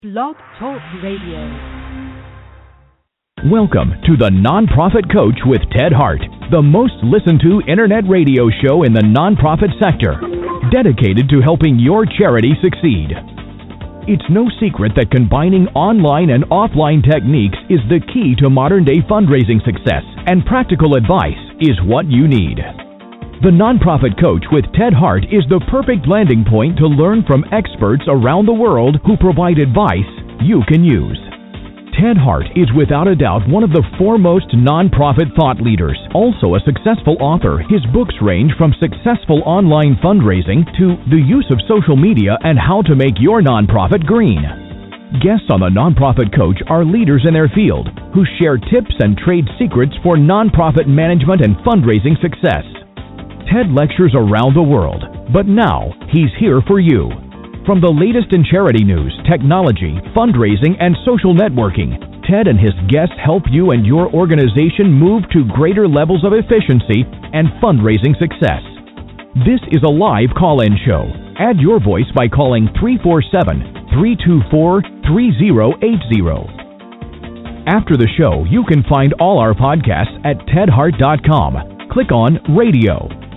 [0.00, 1.42] Blog Talk Radio.
[3.50, 6.20] Welcome to the Nonprofit Coach with Ted Hart,
[6.52, 10.14] the most listened to internet radio show in the nonprofit sector,
[10.70, 13.10] dedicated to helping your charity succeed.
[14.06, 19.02] It's no secret that combining online and offline techniques is the key to modern day
[19.10, 22.62] fundraising success, and practical advice is what you need.
[23.38, 28.02] The Nonprofit Coach with Ted Hart is the perfect landing point to learn from experts
[28.10, 30.10] around the world who provide advice
[30.42, 31.22] you can use.
[31.94, 35.94] Ted Hart is without a doubt one of the foremost nonprofit thought leaders.
[36.18, 41.62] Also a successful author, his books range from successful online fundraising to the use of
[41.70, 44.42] social media and how to make your nonprofit green.
[45.22, 49.46] Guests on the Nonprofit Coach are leaders in their field who share tips and trade
[49.62, 52.66] secrets for nonprofit management and fundraising success.
[53.48, 55.00] Ted lectures around the world,
[55.32, 57.08] but now he's here for you.
[57.64, 61.96] From the latest in charity news, technology, fundraising, and social networking,
[62.28, 67.08] Ted and his guests help you and your organization move to greater levels of efficiency
[67.32, 68.60] and fundraising success.
[69.48, 71.08] This is a live call in show.
[71.40, 77.64] Add your voice by calling 347 324 3080.
[77.64, 81.88] After the show, you can find all our podcasts at tedhart.com.
[81.92, 83.27] Click on Radio.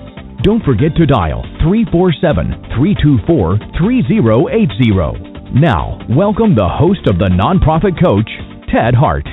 [0.44, 5.53] Don't forget to dial 347 324 3080.
[5.53, 8.25] Now, welcome the host of the Nonprofit Coach,
[8.73, 9.30] Ted Hart.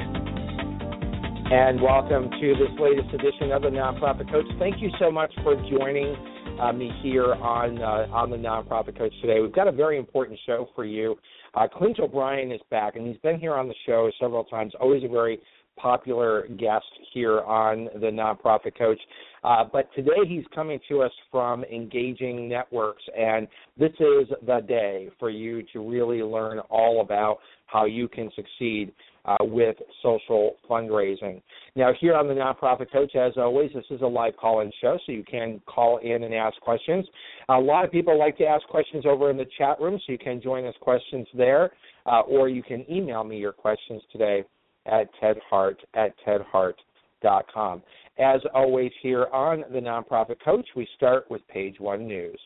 [1.48, 4.44] And welcome to this latest edition of the Nonprofit Coach.
[4.58, 6.14] Thank you so much for joining
[6.60, 9.41] uh, me here on uh, on the Nonprofit Coach today.
[9.41, 11.16] We've got a very important show for you.
[11.54, 14.74] Uh, Clint O'Brien is back, and he's been here on the show several times.
[14.78, 15.41] Always a very
[15.78, 19.00] popular guest here on the Nonprofit Coach.
[19.44, 25.09] Uh, but today he's coming to us from Engaging Networks, and this is the day
[25.19, 28.93] for you to really learn all about how you can succeed
[29.25, 31.43] uh, with social fundraising.
[31.77, 34.98] Now, here on the Nonprofit Coach, as always, this is a live call in show,
[35.04, 37.06] so you can call in and ask questions.
[37.50, 40.19] A lot of people like to ask questions over in the chat room, so you
[40.19, 41.72] can join us questions there,
[42.06, 44.44] uh, or you can email me your questions today
[44.87, 46.15] at tedhart at
[47.22, 47.82] tedhart.com.
[48.18, 52.38] As always, here on the Nonprofit Coach, we start with page one news.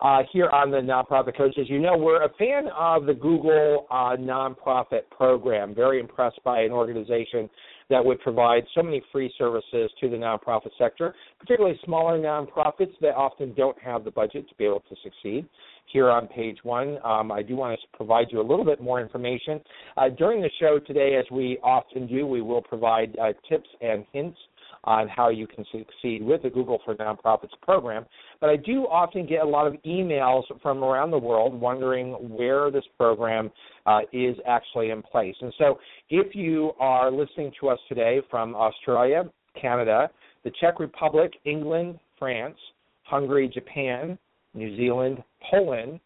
[0.00, 1.56] Uh, here on the Nonprofit Coach.
[1.58, 5.76] As you know, we're a fan of the Google uh, Nonprofit Program.
[5.76, 7.48] Very impressed by an organization
[7.92, 13.14] that would provide so many free services to the nonprofit sector, particularly smaller nonprofits that
[13.14, 15.46] often don't have the budget to be able to succeed.
[15.92, 19.02] Here on page one, um, I do want to provide you a little bit more
[19.02, 19.60] information.
[19.98, 24.06] Uh, during the show today, as we often do, we will provide uh, tips and
[24.10, 24.38] hints
[24.84, 28.04] on how you can succeed with the Google for Nonprofits program.
[28.40, 32.70] But I do often get a lot of emails from around the world wondering where
[32.70, 33.50] this program
[33.86, 35.36] uh, is actually in place.
[35.40, 35.78] And so
[36.10, 39.24] if you are listening to us today from Australia,
[39.60, 40.10] Canada,
[40.44, 42.56] the Czech Republic, England, France,
[43.04, 44.18] Hungary, Japan,
[44.54, 46.00] New Zealand, Poland,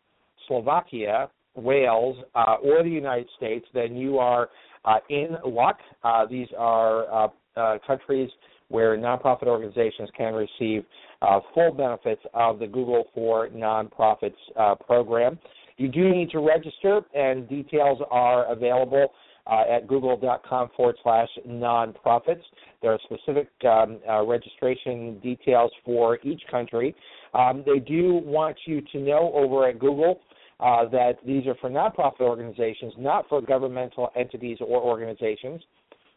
[0.46, 4.50] Slovakia, Wales, uh, or the United States, then you are
[4.84, 5.78] uh, in luck.
[6.04, 8.30] Uh, these are uh, uh, countries
[8.68, 10.84] where nonprofit organizations can receive
[11.22, 15.38] uh, full benefits of the Google for Nonprofits uh, program.
[15.76, 19.12] You do need to register, and details are available
[19.46, 22.42] uh, at google.com forward slash nonprofits.
[22.82, 26.94] There are specific um, uh, registration details for each country.
[27.34, 30.20] Um, they do want you to know over at Google
[30.58, 35.62] uh, that these are for nonprofit organizations, not for governmental entities or organizations,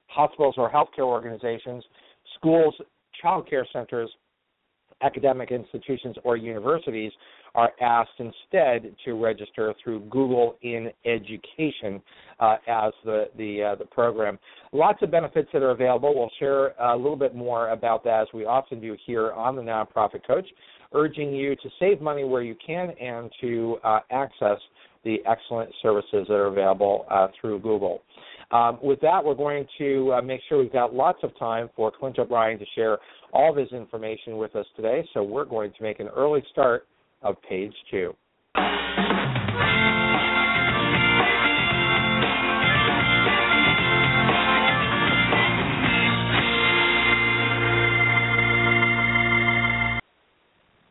[0.08, 1.84] hospitals or healthcare organizations,
[2.36, 2.76] schools,
[3.22, 4.10] child care centers,
[5.02, 7.12] academic institutions, or universities
[7.56, 12.02] are asked instead to register through Google in Education
[12.40, 14.38] uh, as the the, uh, the program.
[14.72, 16.14] Lots of benefits that are available.
[16.16, 19.62] We'll share a little bit more about that as we often do here on the
[19.62, 20.48] Nonprofit Coach,
[20.94, 24.60] urging you to save money where you can and to uh, access
[25.06, 28.02] the excellent services that are available uh, through Google.
[28.52, 31.92] Um, with that, we're going to uh, make sure we've got lots of time for
[31.92, 32.98] Clint O'Brien to share
[33.32, 35.08] all of his information with us today.
[35.14, 36.88] So we're going to make an early start
[37.22, 38.16] of page two.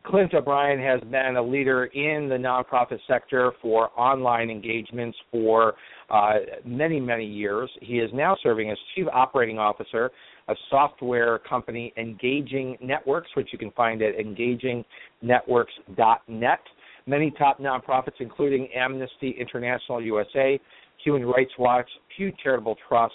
[0.09, 5.75] Clint O'Brien has been a leader in the nonprofit sector for online engagements for
[6.09, 6.33] uh,
[6.65, 7.69] many, many years.
[7.81, 10.09] He is now serving as Chief Operating Officer
[10.47, 16.59] of software company Engaging Networks, which you can find at engagingnetworks.net.
[17.05, 20.59] Many top nonprofits, including Amnesty International USA,
[21.03, 23.13] Human Rights Watch, Pew Charitable Trust,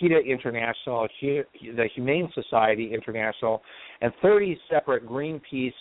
[0.00, 3.60] PETA International, the Humane Society International,
[4.00, 5.74] and 30 separate Greenpeace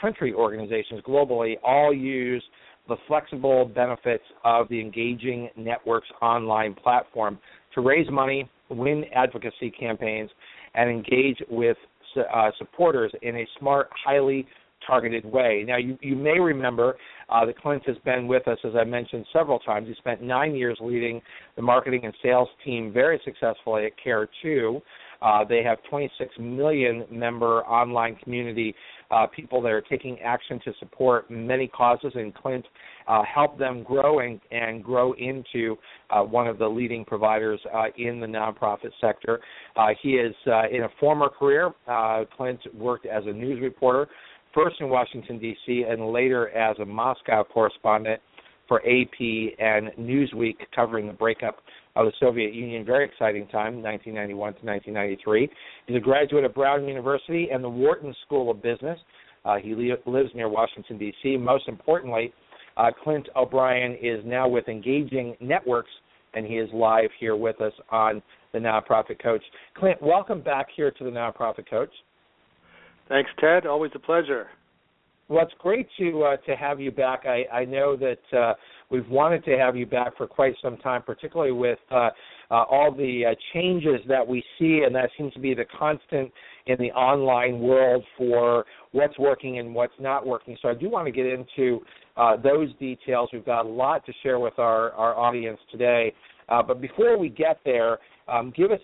[0.00, 2.42] country organizations globally all use
[2.88, 7.38] the flexible benefits of the Engaging Networks online platform
[7.74, 10.30] to raise money, win advocacy campaigns,
[10.74, 11.76] and engage with
[12.16, 14.46] uh, supporters in a smart, highly
[14.86, 15.64] targeted way.
[15.66, 16.96] Now, you, you may remember
[17.28, 19.88] uh, that Clint has been with us, as I mentioned several times.
[19.88, 21.20] He spent nine years leading
[21.56, 24.80] the marketing and sales team very successfully at Care2.
[25.20, 28.74] Uh, they have 26 million member online community
[29.10, 32.64] uh, people that are taking action to support many causes, and Clint
[33.06, 35.76] uh, helped them grow and, and grow into
[36.10, 39.40] uh, one of the leading providers uh, in the nonprofit sector.
[39.76, 41.72] Uh, he is uh, in a former career.
[42.36, 44.08] Clint worked as a news reporter,
[44.54, 45.84] first in Washington D.C.
[45.88, 48.20] and later as a Moscow correspondent
[48.66, 49.18] for AP
[49.58, 51.56] and Newsweek, covering the breakup
[51.98, 52.84] of the Soviet Union.
[52.84, 55.50] Very exciting time, 1991 to 1993.
[55.86, 58.98] He's a graduate of Brown University and the Wharton School of Business.
[59.44, 61.36] Uh, he li- lives near Washington, D.C.
[61.36, 62.32] Most importantly,
[62.76, 65.90] uh, Clint O'Brien is now with Engaging Networks,
[66.34, 68.22] and he is live here with us on
[68.52, 69.42] the Nonprofit Coach.
[69.76, 71.90] Clint, welcome back here to the Nonprofit Coach.
[73.08, 73.66] Thanks, Ted.
[73.66, 74.46] Always a pleasure.
[75.28, 77.24] Well, it's great to uh, to have you back.
[77.26, 78.54] I, I know that uh,
[78.90, 82.08] we've wanted to have you back for quite some time, particularly with uh,
[82.50, 86.32] uh, all the uh, changes that we see, and that seems to be the constant
[86.64, 90.56] in the online world for what's working and what's not working.
[90.62, 91.80] So I do want to get into
[92.16, 93.28] uh, those details.
[93.30, 96.14] We've got a lot to share with our our audience today.
[96.48, 98.80] But before we get there, um, give us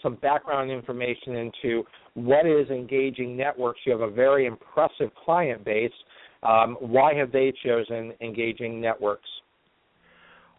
[0.00, 1.82] some background information into
[2.24, 3.80] what is Engaging Networks.
[3.84, 5.92] You have a very impressive client base.
[6.42, 9.28] Um, why have they chosen Engaging Networks?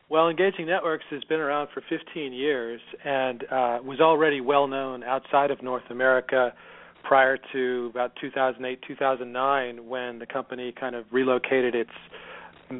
[0.09, 5.03] Well, Engaging Networks has been around for 15 years and uh, was already well known
[5.03, 6.53] outside of North America
[7.03, 11.91] prior to about 2008, 2009, when the company kind of relocated its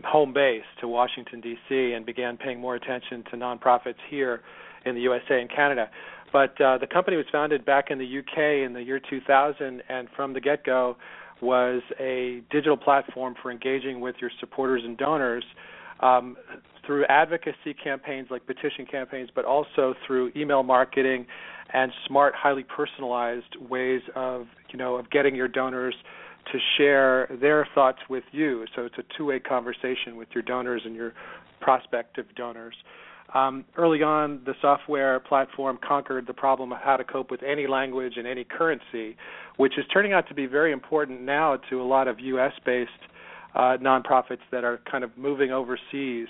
[0.05, 4.41] home base to Washington, D.C., and began paying more attention to nonprofits here
[4.85, 5.89] in the USA and Canada.
[6.31, 10.07] But uh, the company was founded back in the UK in the year 2000, and
[10.15, 10.97] from the get-go
[11.41, 15.43] was a digital platform for engaging with your supporters and donors
[16.01, 16.35] um,
[16.85, 21.25] through advocacy campaigns like petition campaigns, but also through email marketing
[21.73, 25.95] and smart, highly personalized ways of you know of getting your donors
[26.51, 28.65] to share their thoughts with you.
[28.75, 31.13] So it's a two-way conversation with your donors and your
[31.61, 32.75] prospective donors.
[33.33, 37.67] Um, early on, the software platform conquered the problem of how to cope with any
[37.67, 39.15] language and any currency,
[39.57, 42.87] which is turning out to be very important now to a lot of U.S.-based
[43.55, 46.27] uh, nonprofits that are kind of moving overseas.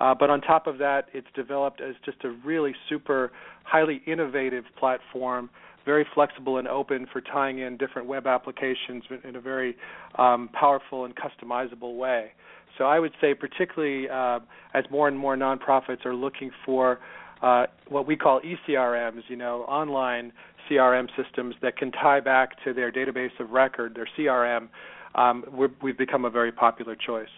[0.00, 3.30] Uh, but on top of that, it's developed as just a really super,
[3.62, 5.48] highly innovative platform,
[5.84, 9.76] very flexible and open for tying in different web applications in a very
[10.18, 12.32] um, powerful and customizable way.
[12.78, 14.40] So I would say, particularly uh,
[14.74, 16.98] as more and more nonprofits are looking for
[17.42, 20.32] uh, what we call ECRMs, you know, online
[20.70, 24.68] CRM systems that can tie back to their database of record, their CRM,
[25.14, 25.44] um,
[25.82, 27.28] we've become a very popular choice.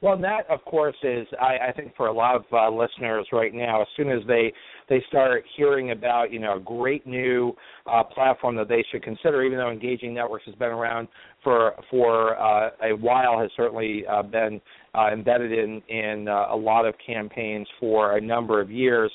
[0.00, 3.54] Well, that of course is I, I think for a lot of uh, listeners right
[3.54, 4.52] now, as soon as they
[4.88, 7.54] they start hearing about you know a great new
[7.90, 11.08] uh, platform that they should consider, even though Engaging Networks has been around
[11.42, 14.60] for for uh, a while, has certainly uh, been
[14.94, 19.10] uh, embedded in in uh, a lot of campaigns for a number of years.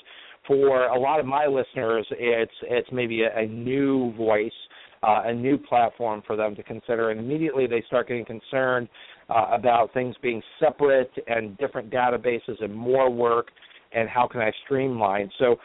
[0.48, 4.52] For a lot of my listeners, it's it's maybe a, a new voice.
[5.04, 8.90] Uh, a new platform for them to consider, and immediately they start getting concerned
[9.30, 13.50] uh, about things being separate and different databases and more work
[13.94, 15.30] and how can I streamline.
[15.40, 15.58] So,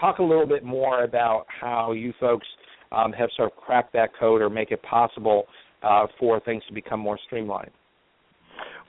[0.00, 2.46] talk a little bit more about how you folks
[2.92, 5.44] um, have sort of cracked that code or make it possible
[5.82, 7.70] uh, for things to become more streamlined.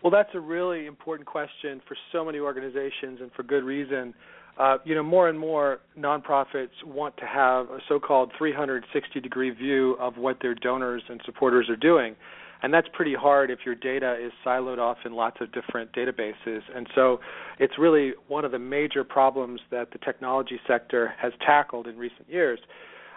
[0.03, 4.13] Well, that's a really important question for so many organizations and for good reason.
[4.57, 10.17] uh, you know, more and more nonprofits want to have a so-called 360-degree view of
[10.17, 12.15] what their donors and supporters are doing,
[12.63, 16.62] and that's pretty hard if your data is siloed off in lots of different databases.
[16.74, 17.19] And so,
[17.59, 22.29] it's really one of the major problems that the technology sector has tackled in recent
[22.29, 22.59] years.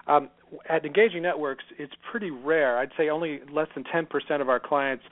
[0.06, 0.30] Um,
[0.70, 2.78] at Engaging Networks, it's pretty rare.
[2.78, 5.04] I'd say only less than 10% of our clients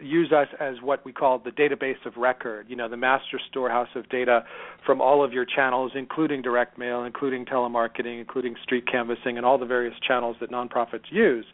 [0.00, 3.88] use us as what we call the database of record, you know, the master storehouse
[3.94, 4.44] of data
[4.84, 9.58] from all of your channels, including direct mail, including telemarketing, including street canvassing, and all
[9.58, 11.46] the various channels that nonprofits use.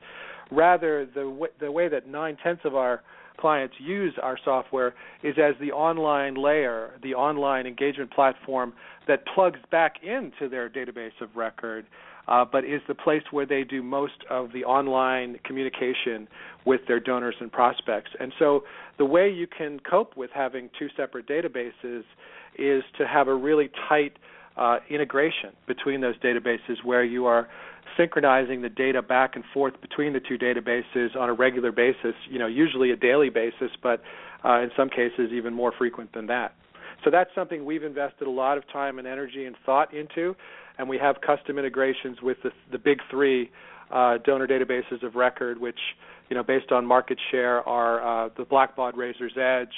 [0.51, 3.03] Rather, the, w- the way that nine tenths of our
[3.39, 8.73] clients use our software is as the online layer, the online engagement platform
[9.07, 11.87] that plugs back into their database of record
[12.29, 16.27] uh, but is the place where they do most of the online communication
[16.65, 18.11] with their donors and prospects.
[18.19, 18.65] And so
[18.99, 22.03] the way you can cope with having two separate databases
[22.59, 24.17] is to have a really tight
[24.57, 27.49] uh, integration between those databases where you are
[27.97, 32.39] synchronizing the data back and forth between the two databases on a regular basis, you
[32.39, 34.03] know, usually a daily basis, but
[34.45, 36.55] uh, in some cases even more frequent than that.
[37.05, 40.35] So that's something we've invested a lot of time and energy and thought into
[40.79, 43.51] and we have custom integrations with the, the big three
[43.91, 45.79] uh, donor databases of record, which
[46.29, 49.73] you know based on market share are uh, the Blackbaud Razor's Edge,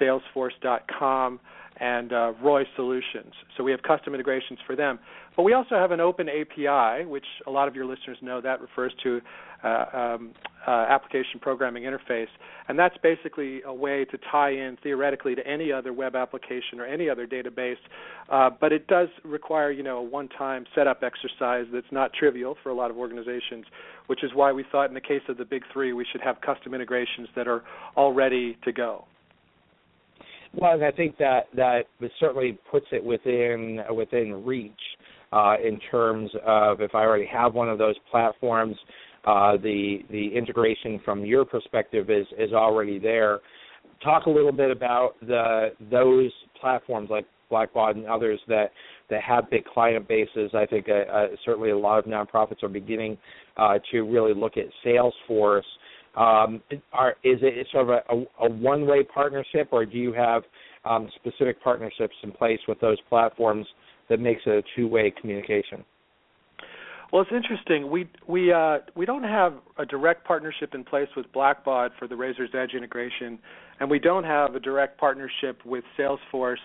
[0.00, 1.40] Salesforce.com,
[1.80, 3.32] and uh, Roy Solutions.
[3.56, 4.98] So we have custom integrations for them.
[5.36, 8.60] But we also have an open API, which a lot of your listeners know that
[8.60, 9.20] refers to
[9.64, 10.32] uh, um,
[10.66, 12.28] uh, application programming interface,
[12.68, 16.86] and that's basically a way to tie in theoretically to any other web application or
[16.86, 17.76] any other database.
[18.30, 22.70] Uh, but it does require, you know, a one-time setup exercise that's not trivial for
[22.70, 23.64] a lot of organizations,
[24.06, 26.40] which is why we thought in the case of the big three we should have
[26.40, 27.62] custom integrations that are
[27.96, 29.04] all ready to go.
[30.54, 31.82] Well, I think that that
[32.18, 34.72] certainly puts it within within reach
[35.32, 38.76] uh, in terms of if I already have one of those platforms,
[39.24, 43.40] uh, the the integration from your perspective is is already there.
[44.02, 48.72] Talk a little bit about the those platforms like Blackbaud and others that
[49.08, 50.50] that have big client bases.
[50.54, 53.18] I think uh, uh, certainly a lot of nonprofits are beginning
[53.56, 55.62] uh, to really look at Salesforce
[56.16, 56.60] um,
[56.92, 60.42] are, is it sort of a, a, one-way partnership, or do you have
[60.84, 63.66] um, specific partnerships in place with those platforms
[64.08, 65.84] that makes it a two-way communication?
[67.12, 67.90] Well, it's interesting.
[67.90, 72.14] We we uh, we don't have a direct partnership in place with Blackbaud for the
[72.14, 73.38] Razor's Edge integration,
[73.80, 76.62] and we don't have a direct partnership with Salesforce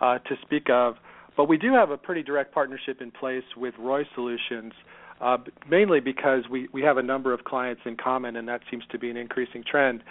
[0.00, 0.96] uh, to speak of.
[1.36, 4.72] But we do have a pretty direct partnership in place with Roy Solutions,
[5.20, 8.84] uh, mainly because we, we have a number of clients in common, and that seems
[8.90, 10.02] to be an increasing trend.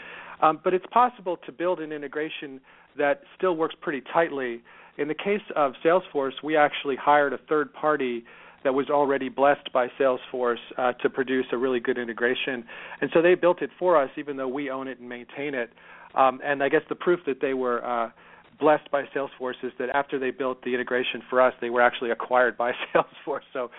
[0.41, 2.60] Um, but it's possible to build an integration
[2.98, 4.62] that still works pretty tightly.
[4.98, 8.24] In the case of Salesforce, we actually hired a third party
[8.63, 12.63] that was already blessed by Salesforce uh, to produce a really good integration.
[13.01, 15.72] And so they built it for us, even though we own it and maintain it.
[16.15, 18.12] Um, and I guess the proof that they were uh,
[18.60, 22.12] blessed by Salesforce is that after they built the integration for us, they were actually
[22.12, 23.41] acquired by Salesforce.
[23.51, 23.72] So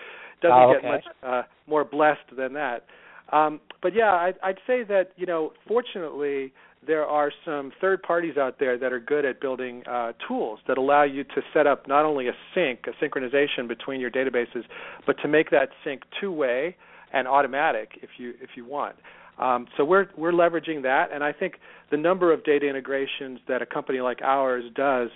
[0.47, 0.81] doesn't oh, okay.
[0.81, 2.85] get much uh, more blessed than that.
[3.31, 6.53] Um, but yeah, I'd, I'd say that you know, fortunately,
[6.85, 10.77] there are some third parties out there that are good at building uh, tools that
[10.77, 14.63] allow you to set up not only a sync, a synchronization between your databases,
[15.05, 16.75] but to make that sync two-way
[17.13, 18.95] and automatic if you if you want.
[19.39, 21.55] Um, so we're we're leveraging that, and I think
[21.91, 25.09] the number of data integrations that a company like ours does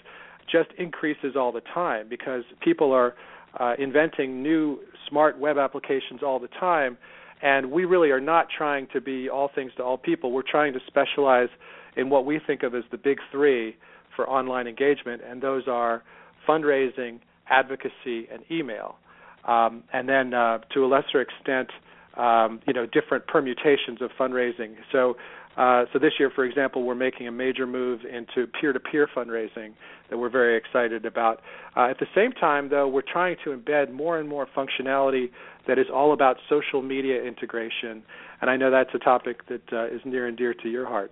[0.51, 3.13] just increases all the time because people are
[3.57, 6.97] uh, inventing new smart web applications all the time.
[7.41, 10.31] And we really are not trying to be all things to all people.
[10.31, 11.49] We're trying to specialize
[11.95, 13.77] in what we think of as the big three
[14.15, 16.03] for online engagement, and those are
[16.47, 18.97] fundraising, advocacy, and email.
[19.45, 21.69] Um, and then, uh, to a lesser extent,
[22.17, 24.75] um, you know, different permutations of fundraising.
[24.91, 25.15] So
[25.59, 29.73] uh, so this year, for example, we're making a major move into peer-to-peer fundraising
[30.09, 31.41] that we're very excited about.
[31.75, 35.25] Uh, at the same time, though, we're trying to embed more and more functionality
[35.67, 38.01] that is all about social media integration,
[38.39, 41.11] and I know that's a topic that uh, is near and dear to your heart.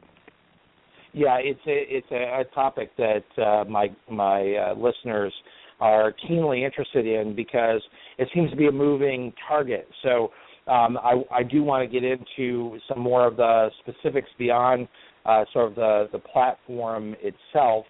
[1.12, 5.34] Yeah, it's a it's a, a topic that uh, my my uh, listeners
[5.82, 7.82] are keenly interested in because
[8.18, 9.88] it seems to be a moving target.
[10.04, 10.32] So
[10.68, 14.88] um, I, I, do want to get into some more of the specifics beyond
[15.26, 17.86] uh, sort of the, the platform itself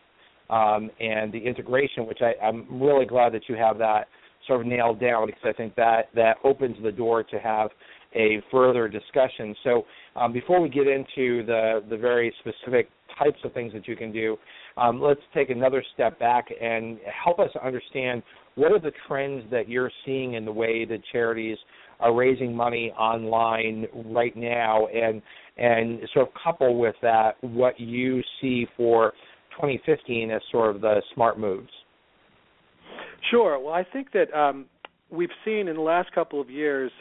[0.49, 4.07] um, and the integration, which I, I'm really glad that you have that
[4.47, 7.69] sort of nailed down because I think that that opens the door to have
[8.15, 9.55] a further discussion.
[9.63, 9.83] So
[10.15, 14.11] um, before we get into the the very specific types of things that you can
[14.11, 14.37] do,
[14.77, 18.23] um, let's take another step back and help us understand
[18.55, 21.57] what are the trends that you're seeing in the way that charities
[21.99, 25.21] are raising money online right now, and
[25.57, 29.13] and sort of couple with that what you see for
[29.55, 31.69] 2015 as sort of the smart moves.
[33.31, 33.59] Sure.
[33.59, 34.65] Well, I think that um,
[35.09, 36.91] we've seen in the last couple of years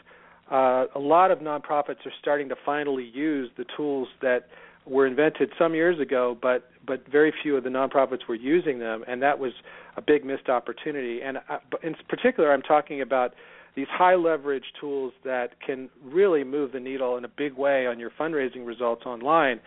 [0.50, 4.46] uh, a lot of nonprofits are starting to finally use the tools that
[4.86, 9.04] were invented some years ago, but but very few of the nonprofits were using them,
[9.08, 9.50] and that was
[9.96, 11.20] a big missed opportunity.
[11.20, 13.34] And uh, in particular, I'm talking about
[13.76, 18.00] these high leverage tools that can really move the needle in a big way on
[18.00, 19.60] your fundraising results online.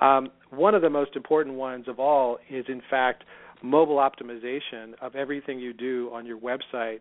[0.00, 3.24] Um, one of the most important ones of all is, in fact,
[3.62, 7.00] mobile optimization of everything you do on your website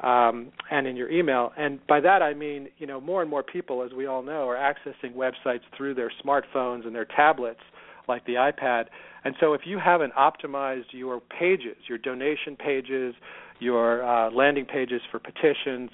[0.00, 1.52] um, and in your email.
[1.56, 4.48] And by that I mean, you know, more and more people, as we all know,
[4.48, 7.60] are accessing websites through their smartphones and their tablets,
[8.08, 8.86] like the iPad.
[9.24, 13.14] And so, if you haven't optimized your pages, your donation pages,
[13.62, 15.90] your uh, landing pages for petitions,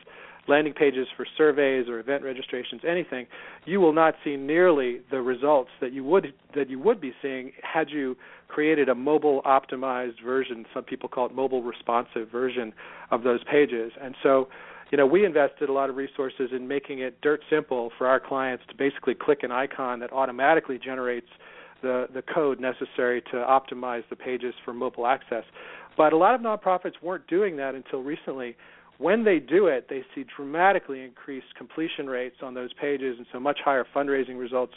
[0.48, 3.26] landing pages for surveys or event registrations, anything,
[3.66, 7.52] you will not see nearly the results that you would that you would be seeing
[7.62, 8.16] had you
[8.48, 10.64] created a mobile optimized version.
[10.72, 12.72] Some people call it mobile responsive version
[13.10, 13.92] of those pages.
[14.00, 14.48] And so,
[14.90, 18.18] you know, we invested a lot of resources in making it dirt simple for our
[18.18, 21.28] clients to basically click an icon that automatically generates
[21.82, 25.44] the the code necessary to optimize the pages for mobile access.
[25.98, 28.56] But a lot of nonprofits weren't doing that until recently
[28.98, 33.38] when they do it, they see dramatically increased completion rates on those pages, and so
[33.38, 34.74] much higher fundraising results.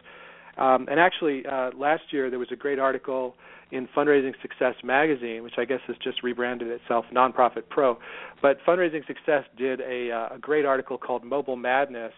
[0.58, 3.36] Um, and actually, uh, last year there was a great article
[3.72, 7.98] in Fundraising Success magazine, which I guess has just rebranded itself Nonprofit Pro.
[8.42, 12.14] But Fundraising Success did a, uh, a great article called Mobile Madness,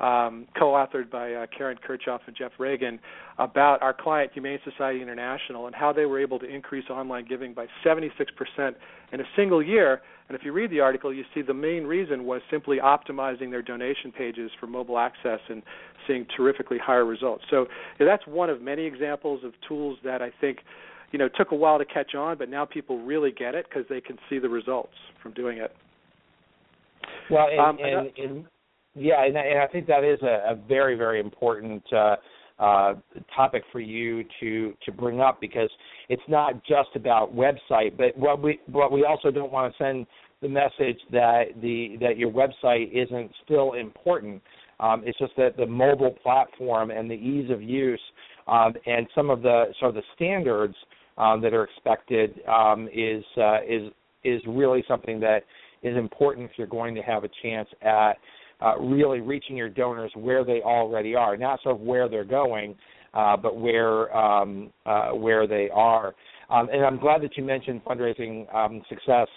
[0.00, 2.98] um, co-authored by uh, Karen Kirchhoff and Jeff Reagan,
[3.38, 7.52] about our client Humane Society International and how they were able to increase online giving
[7.52, 8.10] by 76%
[9.12, 10.00] in a single year.
[10.28, 13.62] And if you read the article, you see the main reason was simply optimizing their
[13.62, 15.62] donation pages for mobile access and
[16.06, 17.44] seeing terrifically higher results.
[17.50, 17.66] So
[17.98, 20.58] yeah, that's one of many examples of tools that I think
[21.12, 23.84] you know took a while to catch on, but now people really get it because
[23.90, 25.74] they can see the results from doing it.
[27.30, 28.44] Well, and, um, and, and
[28.94, 32.16] yeah, and, and I think that is a, a very, very important uh,
[32.58, 32.94] uh,
[33.34, 35.70] topic for you to to bring up because
[36.08, 40.06] it's not just about website, but what we what we also don't want to send
[40.42, 44.42] the message that the that your website isn't still important.
[44.80, 48.00] Um, it's just that the mobile platform and the ease of use
[48.46, 50.74] um, and some of the sort of the standards
[51.18, 53.92] um, that are expected um, is uh, is
[54.24, 55.44] is really something that
[55.82, 58.12] is important if you're going to have a chance at
[58.62, 62.74] uh, really reaching your donors where they already are, not sort of where they're going,
[63.14, 66.14] uh, but where um, uh, where they are.
[66.48, 69.28] Um, and I'm glad that you mentioned fundraising um, success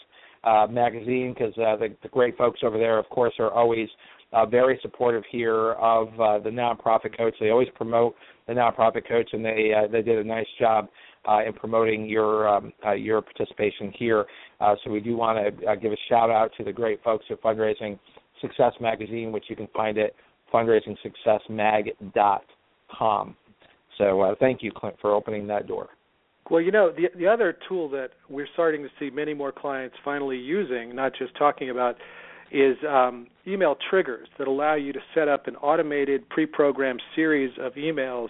[0.43, 3.87] uh, magazine because uh, the, the great folks over there, of course, are always
[4.33, 7.35] uh, very supportive here of uh, the nonprofit coach.
[7.39, 8.15] They always promote
[8.47, 10.89] the nonprofit coach, and they uh, they did a nice job
[11.27, 14.25] uh, in promoting your um, uh, your participation here.
[14.59, 17.25] Uh, so we do want to uh, give a shout out to the great folks
[17.29, 17.97] at Fundraising
[18.43, 20.11] Success Magazine, which you can find at
[20.53, 23.35] fundraisingsuccessmag.com.
[23.97, 25.89] So uh, thank you, Clint, for opening that door.
[26.49, 29.95] Well, you know, the the other tool that we're starting to see many more clients
[30.03, 31.95] finally using, not just talking about,
[32.51, 37.73] is um, email triggers that allow you to set up an automated, pre-programmed series of
[37.73, 38.29] emails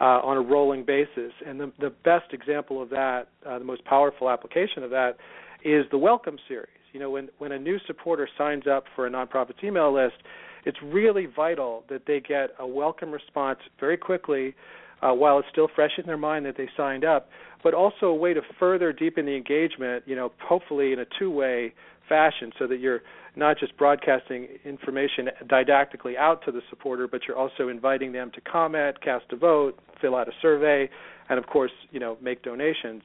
[0.00, 1.32] uh, on a rolling basis.
[1.46, 5.16] And the, the best example of that, uh, the most powerful application of that,
[5.64, 6.68] is the Welcome series.
[6.92, 10.16] You know, when when a new supporter signs up for a nonprofit's email list,
[10.64, 14.54] it's really vital that they get a welcome response very quickly
[15.02, 17.28] uh, while it's still fresh in their mind that they signed up,
[17.62, 21.74] but also a way to further deepen the engagement, you know, hopefully in a two-way
[22.08, 23.00] fashion so that you're
[23.34, 28.40] not just broadcasting information didactically out to the supporter, but you're also inviting them to
[28.40, 30.88] comment, cast a vote, fill out a survey,
[31.28, 33.02] and of course, you know, make donations.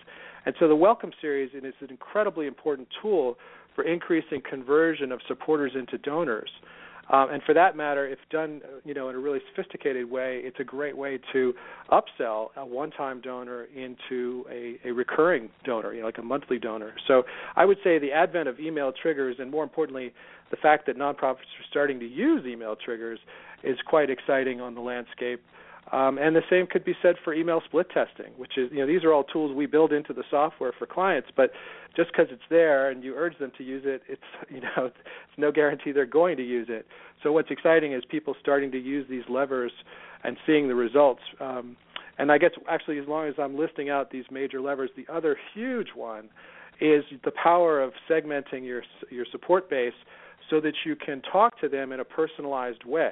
[0.47, 3.37] And so the Welcome Series is an incredibly important tool
[3.75, 6.49] for increasing conversion of supporters into donors.
[7.11, 10.55] Um, and for that matter, if done, you know, in a really sophisticated way, it's
[10.61, 11.53] a great way to
[11.91, 16.93] upsell a one-time donor into a, a recurring donor, you know, like a monthly donor.
[17.09, 17.23] So
[17.57, 20.13] I would say the advent of email triggers, and more importantly,
[20.49, 23.19] the fact that nonprofits are starting to use email triggers,
[23.65, 25.41] is quite exciting on the landscape.
[25.91, 28.87] Um, and the same could be said for email split testing, which is, you know,
[28.87, 31.29] these are all tools we build into the software for clients.
[31.35, 31.51] But
[31.95, 35.37] just because it's there and you urge them to use it, it's, you know, it's
[35.37, 36.87] no guarantee they're going to use it.
[37.23, 39.71] So what's exciting is people starting to use these levers
[40.23, 41.21] and seeing the results.
[41.39, 41.77] Um,
[42.19, 45.37] And I guess actually, as long as I'm listing out these major levers, the other
[45.53, 46.29] huge one
[46.81, 49.93] is the power of segmenting your your support base
[50.49, 53.11] so that you can talk to them in a personalized way,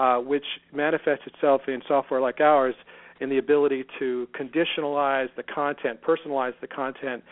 [0.00, 2.74] uh, which manifests itself in software like ours
[3.20, 7.22] in the ability to conditionalize the content, personalize the content,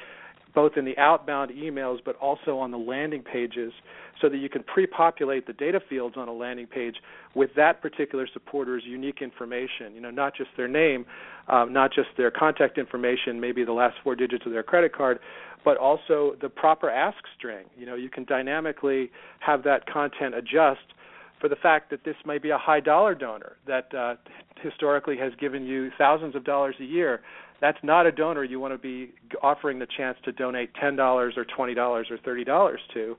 [0.55, 3.73] both in the outbound emails but also on the landing pages
[4.21, 6.97] so that you can pre-populate the data fields on a landing page
[7.35, 9.95] with that particular supporter's unique information.
[9.95, 11.07] You know, not just their name,
[11.49, 15.21] um, not just their contact information, maybe the last four digits of their credit card,
[15.65, 17.65] but also the proper ask string.
[17.79, 20.81] You know, you can dynamically have that content adjust
[21.41, 24.15] for the fact that this may be a high dollar donor that uh,
[24.63, 27.21] historically has given you thousands of dollars a year.
[27.61, 31.45] That's not a donor you want to be offering the chance to donate $10 or
[31.45, 33.17] $20 or $30 to.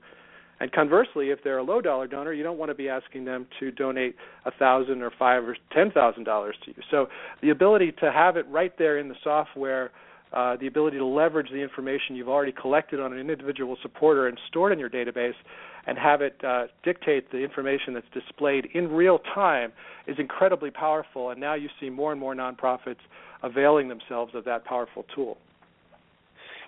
[0.60, 3.46] And conversely, if they're a low dollar donor, you don't want to be asking them
[3.58, 6.82] to donate a thousand or five or ten thousand dollars to you.
[6.90, 7.06] So
[7.40, 9.90] the ability to have it right there in the software,
[10.34, 14.38] uh, the ability to leverage the information you've already collected on an individual supporter and
[14.48, 15.32] stored in your database,
[15.86, 19.72] and have it uh, dictate the information that's displayed in real time
[20.06, 21.30] is incredibly powerful.
[21.30, 23.00] And now you see more and more nonprofits
[23.42, 25.38] availing themselves of that powerful tool.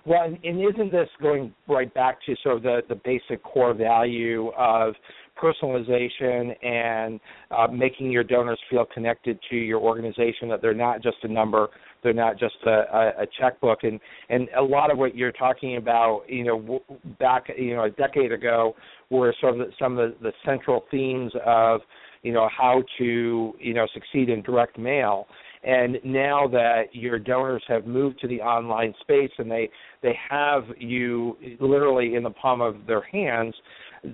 [0.05, 4.49] Well, and, isn't this going right back to sort of the, the basic core value
[4.57, 4.95] of
[5.41, 7.19] personalization and
[7.51, 11.69] uh, making your donors feel connected to your organization, that they're not just a number,
[12.03, 15.77] they're not just a, a, a checkbook, and and a lot of what you're talking
[15.77, 16.79] about, you know,
[17.19, 18.75] back you know a decade ago,
[19.09, 21.81] were sort of the, some of the, the central themes of
[22.21, 25.27] you know how to you know succeed in direct mail
[25.63, 29.69] and now that your donors have moved to the online space and they
[30.01, 33.55] they have you literally in the palm of their hands,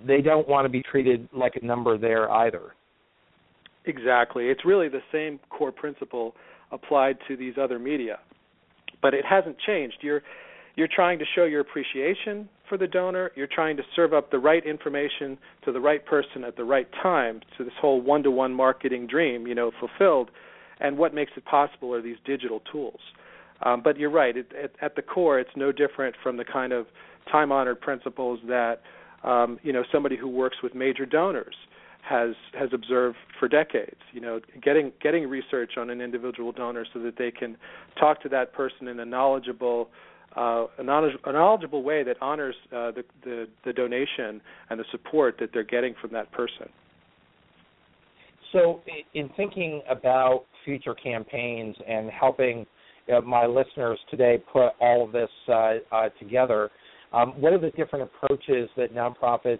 [0.05, 2.73] they don't want to be treated like a number there either.
[3.85, 4.49] Exactly.
[4.49, 6.35] It's really the same core principle
[6.71, 8.19] applied to these other media.
[9.01, 9.97] But it hasn't changed.
[10.01, 10.21] You're
[10.75, 13.31] you're trying to show your appreciation for the donor.
[13.35, 16.87] You're trying to serve up the right information to the right person at the right
[17.03, 17.41] time.
[17.57, 20.31] So this whole one-to-one marketing dream, you know, fulfilled
[20.79, 22.99] and what makes it possible are these digital tools.
[23.61, 24.37] Um, but you're right.
[24.37, 26.87] It, at, at, the core, it's no different from the kind of
[27.29, 28.81] time-honored principles that
[29.23, 31.55] um, you know somebody who works with major donors
[32.01, 33.99] has has observed for decades.
[34.13, 37.57] You know, getting getting research on an individual donor so that they can
[37.99, 39.89] talk to that person in a knowledgeable
[40.35, 44.85] uh, a, knowledge, a knowledgeable way that honors uh, the, the the donation and the
[44.91, 46.69] support that they're getting from that person.
[48.51, 48.81] So,
[49.13, 52.65] in thinking about future campaigns and helping
[53.15, 56.71] uh, my listeners today put all of this uh, uh, together,
[57.13, 59.59] um, what are the different approaches that nonprofits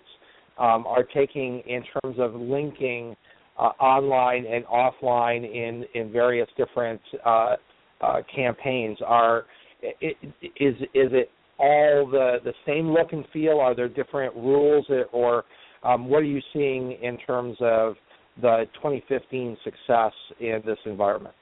[0.60, 3.16] um, are taking in terms of linking
[3.58, 7.56] uh, online and offline in in various different uh,
[8.02, 8.98] uh, campaigns?
[9.06, 9.46] Are
[9.82, 13.60] is is it all the the same look and feel?
[13.60, 15.46] Are there different rules, or
[15.84, 17.96] um, what are you seeing in terms of
[18.42, 21.36] the 2015 success in this environment?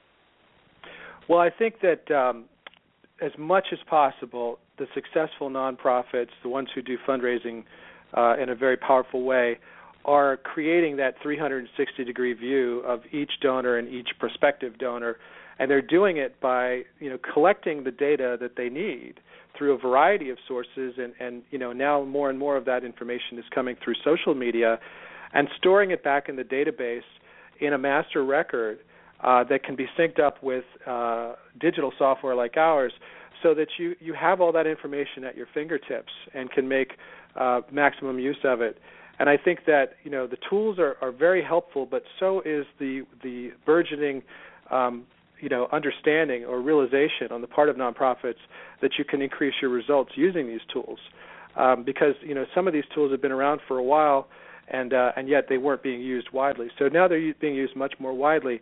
[1.28, 2.46] Well, I think that um,
[3.20, 7.64] as much as possible, the successful nonprofits, the ones who do fundraising
[8.14, 9.58] uh, in a very powerful way,
[10.04, 15.16] are creating that 360 degree view of each donor and each prospective donor,
[15.58, 19.14] and they're doing it by you know collecting the data that they need
[19.56, 22.84] through a variety of sources, and and you know now more and more of that
[22.84, 24.78] information is coming through social media
[25.34, 27.02] and storing it back in the database
[27.60, 28.78] in a master record
[29.22, 32.92] uh, that can be synced up with uh, digital software like ours
[33.42, 36.92] so that you, you have all that information at your fingertips and can make
[37.38, 38.78] uh, maximum use of it.
[39.18, 42.66] And I think that you know the tools are, are very helpful, but so is
[42.78, 44.22] the the burgeoning
[44.70, 45.04] um,
[45.40, 48.42] you know understanding or realization on the part of nonprofits
[48.80, 50.98] that you can increase your results using these tools.
[51.56, 54.28] Um, because you know some of these tools have been around for a while,
[54.68, 56.68] and uh, and yet they weren't being used widely.
[56.78, 58.60] So now they're being used much more widely.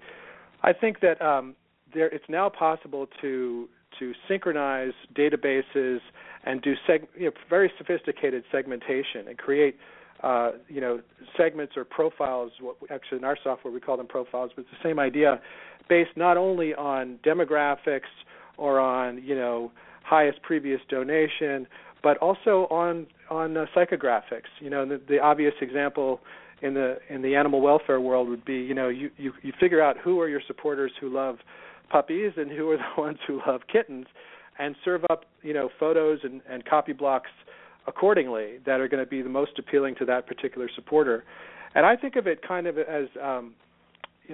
[0.62, 1.55] I think that um,
[1.93, 5.99] there it's now possible to to synchronize databases
[6.45, 9.77] and do seg- you know, very sophisticated segmentation and create
[10.23, 11.01] uh, you know
[11.37, 12.53] segments or profiles.
[12.61, 15.41] What actually in our software we call them profiles, but it's the same idea,
[15.89, 18.13] based not only on demographics
[18.57, 19.73] or on you know
[20.05, 21.67] highest previous donation,
[22.03, 24.49] but also on on uh, psychographics.
[24.61, 26.21] You know, the, the obvious example
[26.63, 29.83] in the in the animal welfare world would be, you know, you, you you figure
[29.83, 31.39] out who are your supporters who love
[31.88, 34.07] puppies and who are the ones who love kittens,
[34.59, 37.31] and serve up, you know, photos and, and copy blocks
[37.87, 41.25] accordingly that are going to be the most appealing to that particular supporter.
[41.75, 43.55] And I think of it kind of as um,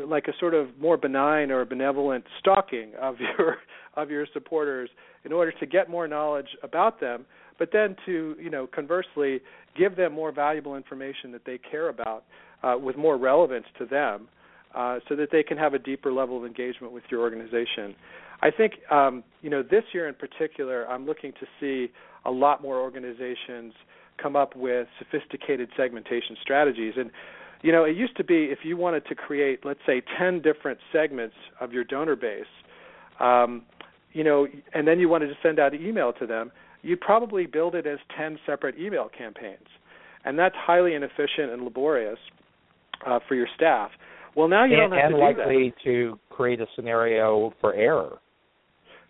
[0.07, 3.59] like a sort of more benign or benevolent stalking of your
[3.95, 4.89] of your supporters
[5.25, 7.27] in order to get more knowledge about them,
[7.59, 9.41] but then to you know conversely
[9.77, 12.25] give them more valuable information that they care about
[12.63, 14.29] uh, with more relevance to them,
[14.75, 17.95] uh, so that they can have a deeper level of engagement with your organization.
[18.41, 21.93] I think um, you know this year in particular, I'm looking to see
[22.25, 23.73] a lot more organizations
[24.23, 27.11] come up with sophisticated segmentation strategies and
[27.63, 30.81] you know, it used to be if you wanted to create, let's say, 10 different
[30.93, 32.45] segments of your donor base,
[33.21, 33.63] um,
[34.13, 36.51] you know, and then you wanted to send out an email to them,
[36.83, 39.67] you'd probably build it as 10 separate email campaigns.
[40.25, 42.19] And that's highly inefficient and laborious
[43.07, 43.91] uh, for your staff.
[44.35, 45.47] Well, now you and, don't have and to do that.
[45.47, 48.19] likely to create a scenario for error.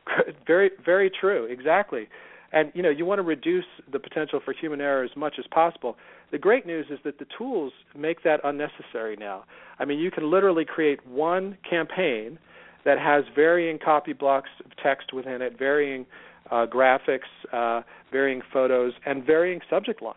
[0.46, 1.44] Very, very true.
[1.44, 2.08] Exactly.
[2.52, 5.44] And you know, you want to reduce the potential for human error as much as
[5.52, 5.96] possible.
[6.32, 9.44] The great news is that the tools make that unnecessary now.
[9.78, 12.38] I mean, you can literally create one campaign
[12.84, 16.04] that has varying copy blocks of text within it, varying
[16.50, 17.20] uh, graphics,
[17.52, 20.16] uh, varying photos, and varying subject lines.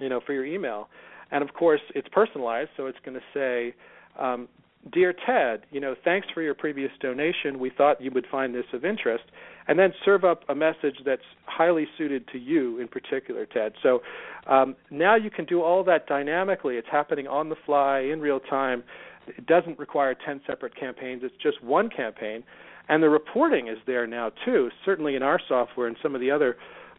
[0.00, 0.88] You know, for your email,
[1.30, 3.74] and of course, it's personalized, so it's going to say.
[4.18, 4.48] Um,
[4.92, 7.58] Dear Ted, you know, thanks for your previous donation.
[7.58, 9.24] We thought you would find this of interest
[9.66, 13.72] and then serve up a message that's highly suited to you in particular, Ted.
[13.82, 14.02] So
[14.46, 16.76] um, now you can do all that dynamically.
[16.76, 18.84] It's happening on the fly in real time.
[19.26, 22.44] It doesn't require 10 separate campaigns, it's just one campaign.
[22.90, 24.68] And the reporting is there now, too.
[24.84, 26.56] Certainly in our software and some of the other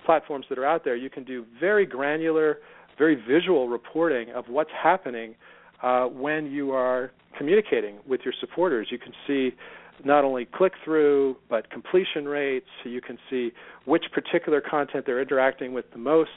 [0.07, 2.57] platforms that are out there, you can do very granular,
[2.97, 5.35] very visual reporting of what's happening
[5.83, 8.87] uh, when you are communicating with your supporters.
[8.91, 9.51] You can see
[10.03, 12.67] not only click through but completion rates.
[12.83, 13.51] You can see
[13.85, 16.29] which particular content they're interacting with the most.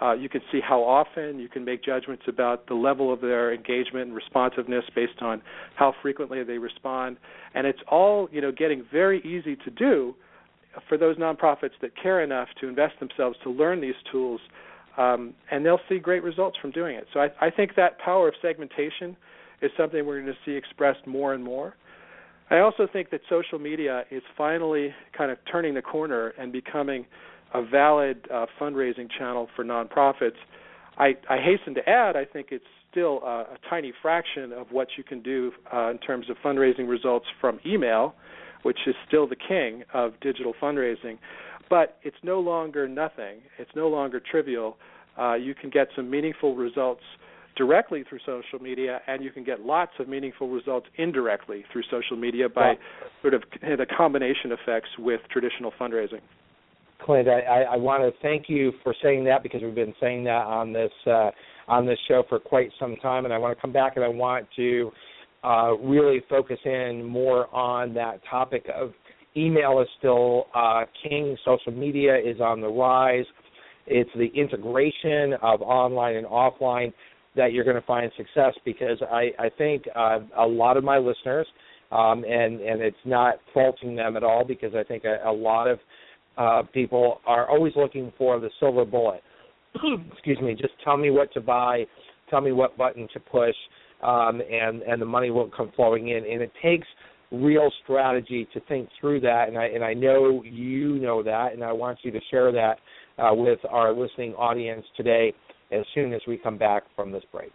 [0.00, 1.38] Uh, you can see how often.
[1.38, 5.42] You can make judgments about the level of their engagement and responsiveness based on
[5.76, 7.18] how frequently they respond.
[7.54, 10.14] And it's all you know getting very easy to do
[10.88, 14.40] for those nonprofits that care enough to invest themselves to learn these tools.
[14.98, 17.06] Um, and they'll see great results from doing it.
[17.14, 19.16] So I, I think that power of segmentation
[19.62, 21.74] is something we're going to see expressed more and more.
[22.50, 27.06] I also think that social media is finally kind of turning the corner and becoming
[27.54, 30.36] a valid uh, fundraising channel for nonprofits.
[30.98, 34.88] I, I hasten to add, I think it's still a, a tiny fraction of what
[34.98, 38.14] you can do uh, in terms of fundraising results from email,
[38.62, 41.18] which is still the king of digital fundraising.
[41.68, 43.40] But it's no longer nothing.
[43.58, 44.76] It's no longer trivial.
[45.18, 47.02] Uh, you can get some meaningful results
[47.56, 52.16] directly through social media, and you can get lots of meaningful results indirectly through social
[52.16, 52.74] media by
[53.20, 56.20] sort of the combination effects with traditional fundraising.
[57.04, 60.46] Clint, I, I want to thank you for saying that because we've been saying that
[60.46, 61.30] on this uh,
[61.68, 64.08] on this show for quite some time, and I want to come back and I
[64.08, 64.90] want to
[65.42, 68.92] uh, really focus in more on that topic of
[69.36, 73.24] email is still uh, king, social media is on the rise.
[73.86, 76.92] It's the integration of online and offline
[77.34, 80.98] that you're going to find success because I, I think uh, a lot of my
[80.98, 81.46] listeners,
[81.90, 85.66] um, and and it's not faulting them at all because I think a, a lot
[85.68, 85.78] of
[86.38, 89.22] uh, people are always looking for the silver bullet.
[90.12, 90.54] Excuse me.
[90.54, 91.84] Just tell me what to buy,
[92.30, 93.54] tell me what button to push,
[94.02, 96.18] um, and and the money will come flowing in.
[96.18, 96.86] And it takes
[97.32, 99.48] real strategy to think through that.
[99.48, 102.78] And I and I know you know that, and I want you to share that
[103.18, 105.32] uh, with our listening audience today
[105.70, 107.52] as soon as we come back from this break.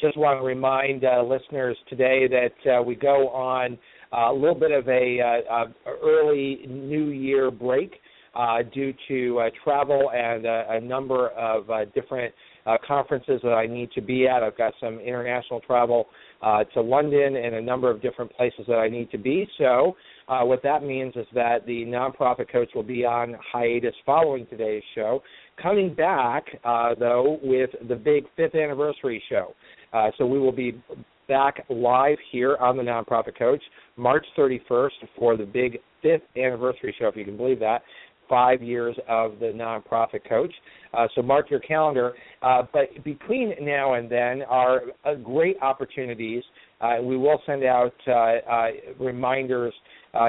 [0.00, 3.76] Just want to remind uh, listeners today that uh, we go on
[4.12, 5.64] a little bit of a uh,
[6.02, 7.94] early New Year break
[8.34, 12.32] uh, due to uh, travel and a number of different
[12.68, 14.42] uh, conferences that I need to be at.
[14.42, 16.06] I've got some international travel
[16.42, 19.48] uh, to London and a number of different places that I need to be.
[19.56, 19.96] So,
[20.28, 24.82] uh, what that means is that the nonprofit coach will be on hiatus following today's
[24.94, 25.22] show.
[25.60, 29.54] Coming back, uh, though, with the big fifth anniversary show.
[29.92, 30.80] Uh, so, we will be
[31.28, 33.62] back live here on the Nonprofit Coach
[33.96, 37.82] March 31st for the big fifth anniversary show, if you can believe that
[38.28, 40.52] five years of the nonprofit coach.
[40.92, 42.14] Uh, so mark your calendar.
[42.42, 46.42] Uh, but between now and then are uh, great opportunities.
[46.80, 48.68] Uh, we will send out uh, uh,
[49.00, 49.74] reminders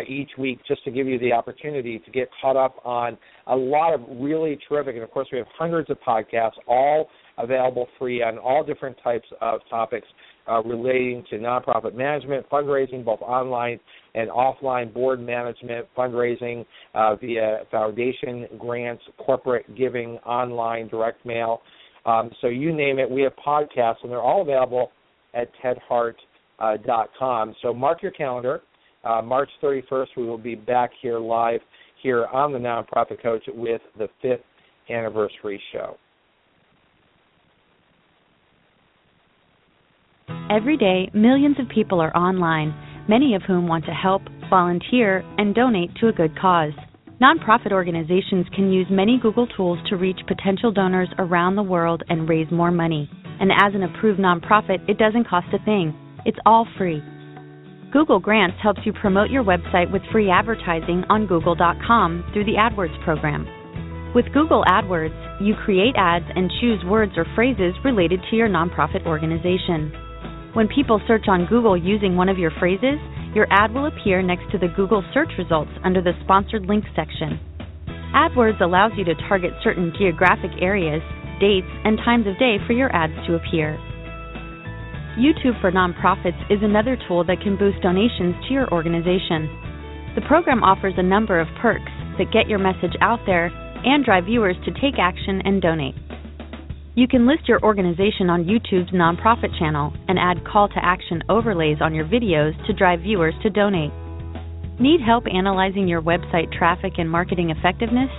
[0.08, 3.94] each week just to give you the opportunity to get caught up on a lot
[3.94, 4.96] of really terrific.
[4.96, 9.28] And of course, we have hundreds of podcasts, all available free on all different types
[9.42, 10.08] of topics
[10.50, 13.80] uh, relating to nonprofit management, fundraising, both online
[14.16, 21.62] and offline, board management, fundraising uh, via foundation grants, corporate giving, online, direct mail.
[22.06, 24.92] Um, so you name it, we have podcasts, and they're all available
[25.34, 27.56] at tedhart.com.
[27.62, 28.62] So mark your calendar.
[29.04, 31.62] Uh, March 31st, we will be back here live
[32.02, 34.42] here on the Nonprofit Coach with the fifth
[34.90, 35.98] anniversary show.
[40.50, 42.74] Every day, millions of people are online,
[43.08, 46.74] many of whom want to help, volunteer, and donate to a good cause.
[47.22, 52.30] Nonprofit organizations can use many Google tools to reach potential donors around the world and
[52.30, 53.10] raise more money.
[53.39, 55.94] And as an approved nonprofit, it doesn't cost a thing.
[56.26, 57.04] It's all free.
[57.92, 63.04] Google Grants helps you promote your website with free advertising on google.com through the AdWords
[63.04, 63.48] program.
[64.13, 69.06] With Google AdWords, you create ads and choose words or phrases related to your nonprofit
[69.06, 69.92] organization.
[70.54, 72.98] When people search on Google using one of your phrases,
[73.36, 77.40] your ad will appear next to the Google search results under the sponsored links section.
[78.16, 81.04] AdWords allows you to target certain geographic areas,
[81.40, 83.78] dates, and times of day for your ads to appear.
[85.20, 89.46] YouTube for Nonprofits is another tool that can boost donations to your organization.
[90.16, 93.52] The program offers a number of perks that get your message out there
[93.86, 95.96] and drive viewers to take action and donate.
[96.95, 101.78] You can list your organization on YouTube's nonprofit channel and add call to action overlays
[101.82, 103.91] on your videos to drive viewers to donate.
[104.80, 108.10] Need help analyzing your website traffic and marketing effectiveness?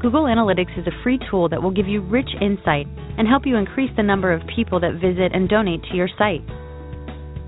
[0.00, 2.86] Google Analytics is a free tool that will give you rich insight
[3.18, 6.44] and help you increase the number of people that visit and donate to your site.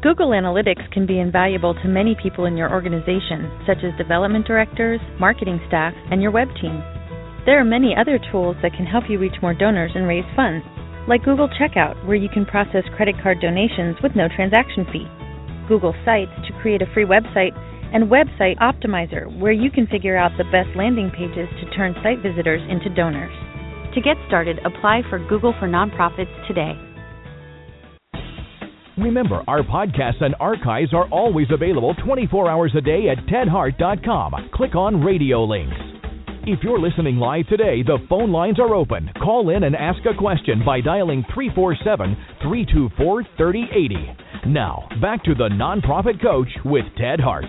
[0.03, 5.01] Google Analytics can be invaluable to many people in your organization, such as development directors,
[5.19, 6.81] marketing staff, and your web team.
[7.49, 10.63] There are many other tools that can help you reach more donors and raise funds,
[11.09, 15.09] like Google Checkout, where you can process credit card donations with no transaction fee,
[15.67, 17.57] Google Sites to create a free website,
[17.95, 22.21] and Website Optimizer, where you can figure out the best landing pages to turn site
[22.21, 23.33] visitors into donors.
[23.95, 26.77] To get started, apply for Google for Nonprofits today.
[28.99, 34.51] Remember, our podcasts and archives are always available 24 hours a day at tedhart.com.
[34.53, 35.98] Click on radio links.
[36.45, 39.11] If you're listening live today, the phone lines are open.
[39.23, 44.17] Call in and ask a question by dialing 347 324 3080.
[44.47, 47.45] Now, back to the Nonprofit Coach with Ted Hart.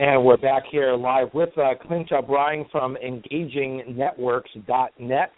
[0.00, 5.32] And we're back here live with uh, Clint O'Brien from EngagingNetworks.net.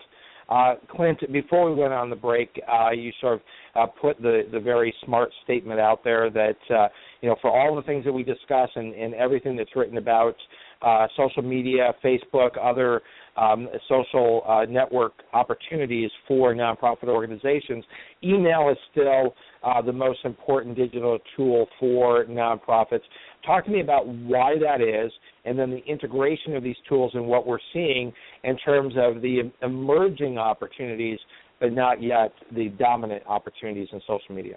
[0.48, 3.40] Uh, Clint, before we went on the break, uh, you sort of
[3.76, 6.88] uh, put the, the very smart statement out there that uh,
[7.20, 10.34] you know for all the things that we discuss and, and everything that's written about
[10.82, 13.02] uh, social media, Facebook, other
[13.36, 17.84] um, social uh, network opportunities for nonprofit organizations.
[18.22, 23.02] Email is still uh, the most important digital tool for nonprofits.
[23.46, 25.12] Talk to me about why that is,
[25.44, 28.12] and then the integration of these tools and what we're seeing
[28.44, 31.18] in terms of the emerging opportunities,
[31.60, 34.56] but not yet the dominant opportunities in social media.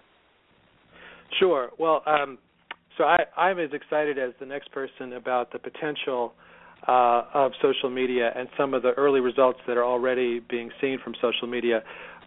[1.40, 1.70] Sure.
[1.80, 2.38] Well, um,
[2.98, 6.34] so I, I'm as excited as the next person about the potential
[6.88, 11.00] uh, of social media and some of the early results that are already being seen
[11.04, 11.84] from social media.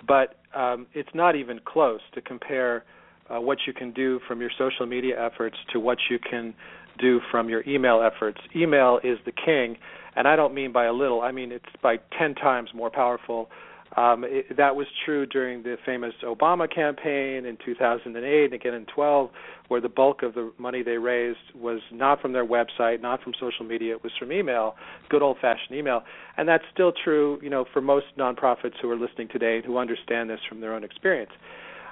[0.07, 2.85] But um, it's not even close to compare
[3.29, 6.55] uh, what you can do from your social media efforts to what you can
[6.99, 8.39] do from your email efforts.
[8.55, 9.77] Email is the king,
[10.15, 11.21] and I don't mean by a little.
[11.21, 13.51] I mean it's by 10 times more powerful
[13.97, 18.85] um, it, that was true during the famous Obama campaign in 2008 and again in
[18.95, 19.31] 12,
[19.69, 23.33] where the bulk of the money they raised was not from their website, not from
[23.41, 24.75] social media, it was from email,
[25.09, 26.03] good old-fashioned email,
[26.37, 29.79] and that's still true, you know, for most nonprofits who are listening today and who
[29.79, 31.33] understand this from their own experience.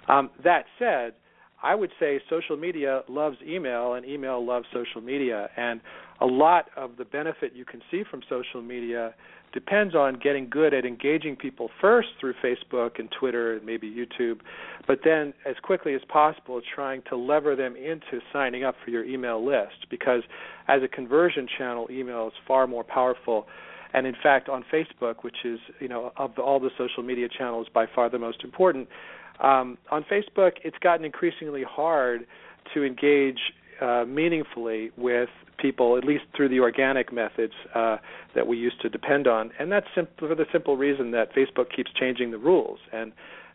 [0.08, 1.14] Um, that said,
[1.64, 5.80] I would say social media loves email and email loves social media, and
[6.20, 9.14] a lot of the benefit you can see from social media
[9.54, 14.40] depends on getting good at engaging people first through Facebook and Twitter and maybe YouTube,
[14.86, 19.04] but then as quickly as possible trying to lever them into signing up for your
[19.04, 20.22] email list because
[20.68, 23.46] as a conversion channel, email is far more powerful.
[23.94, 27.68] And in fact, on Facebook, which is you know of all the social media channels
[27.72, 28.88] by far the most important,
[29.40, 32.26] um, on Facebook it's gotten increasingly hard
[32.72, 33.38] to engage
[33.80, 35.28] uh, meaningfully with
[35.58, 37.96] people, at least through the organic methods uh,
[38.34, 39.50] that we used to depend on.
[39.58, 39.86] And that's
[40.18, 43.12] for the simple reason that Facebook keeps changing the rules, and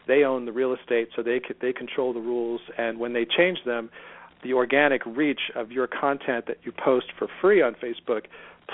[0.07, 2.61] they own the real estate, so they they control the rules.
[2.77, 3.89] And when they change them,
[4.43, 8.25] the organic reach of your content that you post for free on Facebook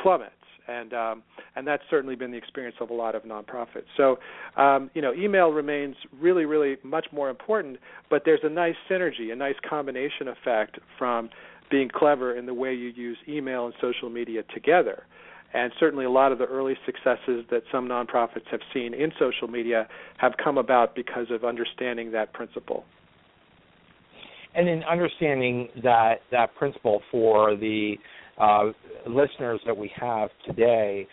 [0.01, 0.31] plummets.
[0.67, 1.23] And um,
[1.55, 3.85] and that's certainly been the experience of a lot of nonprofits.
[3.97, 4.17] So,
[4.57, 7.77] um, you know, email remains really, really much more important,
[8.09, 11.29] but there's a nice synergy, a nice combination effect from
[11.69, 15.03] being clever in the way you use email and social media together.
[15.53, 19.47] And certainly, a lot of the early successes that some nonprofits have seen in social
[19.47, 19.87] media
[20.17, 22.83] have come about because of understanding that principle.
[24.53, 27.97] And in understanding that that principle for the
[28.37, 28.65] uh,
[29.07, 31.07] listeners that we have today,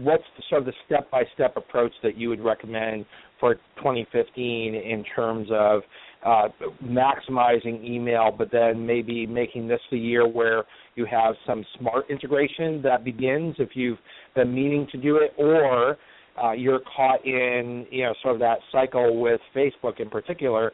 [0.00, 3.06] what's the, sort of the step-by-step approach that you would recommend
[3.40, 5.82] for 2015 in terms of
[6.24, 6.48] uh,
[6.82, 12.82] maximizing email, but then maybe making this the year where you have some smart integration
[12.82, 13.98] that begins if you've
[14.34, 15.96] been meaning to do it, or
[16.42, 20.72] uh, you're caught in you know sort of that cycle with Facebook in particular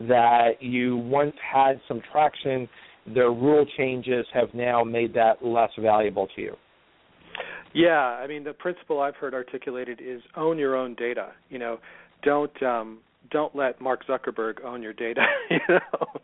[0.00, 2.68] that you once had some traction.
[3.12, 6.56] Their rule changes have now made that less valuable to you.
[7.74, 11.32] Yeah, I mean the principle I've heard articulated is own your own data.
[11.50, 11.78] You know,
[12.22, 12.98] don't um,
[13.30, 15.24] don't let Mark Zuckerberg own your data.
[15.50, 16.20] you know,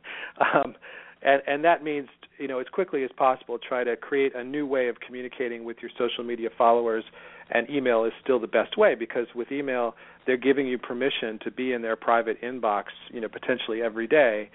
[0.55, 0.74] um,
[1.22, 2.09] and and that means
[2.39, 5.78] you know as quickly as possible try to create a new way of communicating with
[5.83, 7.05] your social media followers.
[7.53, 11.51] And email is still the best way because with email they're giving you permission to
[11.51, 14.51] be in their private inbox, you know, potentially every day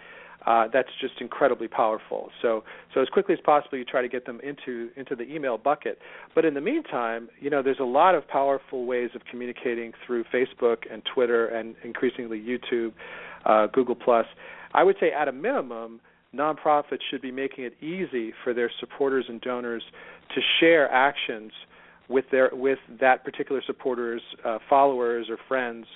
[0.46, 2.30] uh, that's just incredibly powerful.
[2.42, 5.58] So so as quickly as possible, you try to get them into into the email
[5.58, 6.00] bucket.
[6.34, 10.26] But in the meantime, you know, there's a lot of powerful ways of communicating through
[10.26, 12.94] Facebook and Twitter and increasingly YouTube,
[13.46, 14.26] uh, Google Plus.
[14.74, 16.02] I would say at a minimum,
[16.36, 19.84] nonprofits should be making it easy for their supporters and donors
[20.34, 21.52] to share actions
[22.08, 25.88] with their with that particular supporter's uh, followers or friends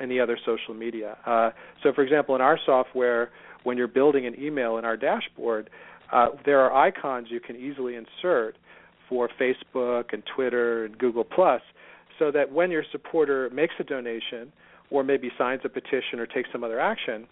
[0.00, 1.16] in the other social media.
[1.26, 1.50] Uh,
[1.82, 3.30] so, for example, in our software,
[3.66, 5.68] when you're building an email in our dashboard,
[6.12, 8.56] uh, there are icons you can easily insert
[9.08, 11.60] for Facebook and Twitter and Google Plus,
[12.16, 14.52] so that when your supporter makes a donation
[14.88, 17.26] or maybe signs a petition or takes some other action,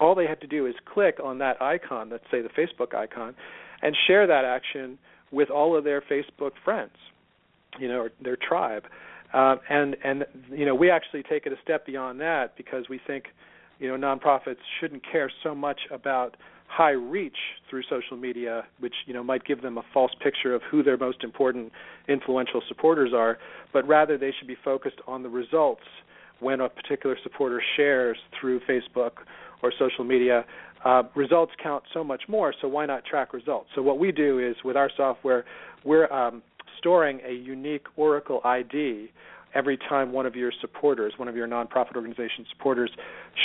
[0.00, 3.34] all they have to do is click on that icon, let's say the Facebook icon,
[3.82, 4.98] and share that action
[5.30, 6.96] with all of their Facebook friends,
[7.78, 8.84] you know, or their tribe.
[9.34, 12.98] Uh, and and you know we actually take it a step beyond that because we
[13.06, 13.24] think
[13.78, 16.36] you know nonprofits shouldn't care so much about
[16.68, 17.36] high reach
[17.68, 20.96] through social media, which you know might give them a false picture of who their
[20.96, 21.72] most important
[22.08, 23.38] influential supporters are,
[23.72, 25.82] but rather they should be focused on the results
[26.40, 29.12] when a particular supporter shares through Facebook
[29.62, 30.44] or social media.
[30.84, 33.68] Uh, results count so much more, so why not track results?
[33.74, 35.44] So what we do is with our software,
[35.84, 36.40] we're um,
[36.78, 39.10] storing a unique Oracle ID
[39.54, 42.90] every time one of your supporters, one of your nonprofit organization supporters,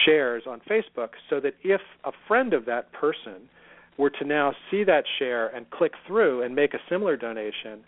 [0.06, 3.50] shares on Facebook, so that if a friend of that person
[3.98, 7.84] were to now see that share and click through and make a similar donation,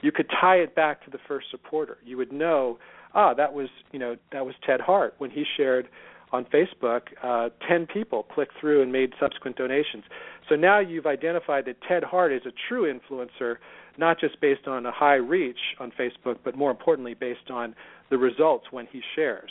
[0.00, 1.98] you could tie it back to the first supporter.
[2.04, 2.78] You would know,
[3.14, 5.88] ah, that was you know that was Ted Hart when he shared
[6.32, 7.02] on Facebook.
[7.22, 10.04] Uh, Ten people clicked through and made subsequent donations.
[10.48, 13.56] So now you've identified that Ted Hart is a true influencer
[13.98, 17.74] not just based on a high reach on Facebook, but more importantly, based on
[18.10, 19.50] the results when he shares.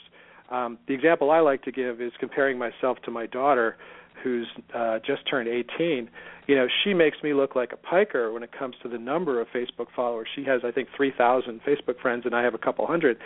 [0.50, 3.76] Um, the example I like to give is comparing myself to my daughter,
[4.24, 6.10] who's uh, just turned 18.
[6.48, 9.41] You know, she makes me look like a piker when it comes to the number
[9.41, 10.28] of Facebook followers.
[10.36, 13.18] She has, I think, 3,000 Facebook friends, and I have a couple hundred.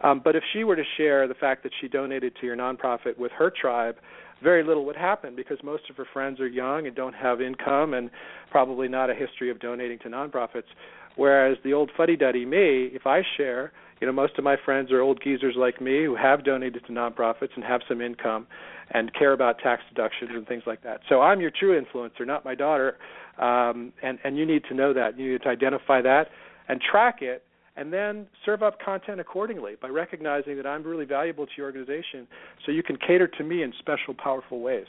[0.00, 3.18] Um, but if she were to share the fact that she donated to your nonprofit
[3.18, 3.96] with her tribe,
[4.42, 7.94] very little would happen because most of her friends are young and don't have income
[7.94, 8.10] and
[8.50, 10.70] probably not a history of donating to nonprofits.
[11.16, 14.90] Whereas the old fuddy duddy me, if I share, you know, most of my friends
[14.90, 18.46] are old geezers like me who have donated to nonprofits and have some income
[18.90, 21.00] and care about tax deductions and things like that.
[21.08, 22.96] So I'm your true influencer, not my daughter.
[23.38, 25.18] Um, and, and you need to know that.
[25.18, 26.28] You need to identify that
[26.68, 27.44] and track it
[27.76, 32.26] and then serve up content accordingly by recognizing that I'm really valuable to your organization
[32.64, 34.86] so you can cater to me in special, powerful ways.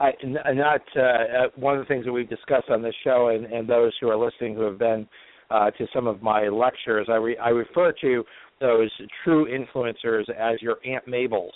[0.00, 3.44] I, not uh, uh, one of the things that we've discussed on this show, and,
[3.46, 5.06] and those who are listening who have been
[5.50, 8.24] uh, to some of my lectures, I, re, I refer to
[8.60, 8.90] those
[9.24, 11.50] true influencers as your Aunt Mabels.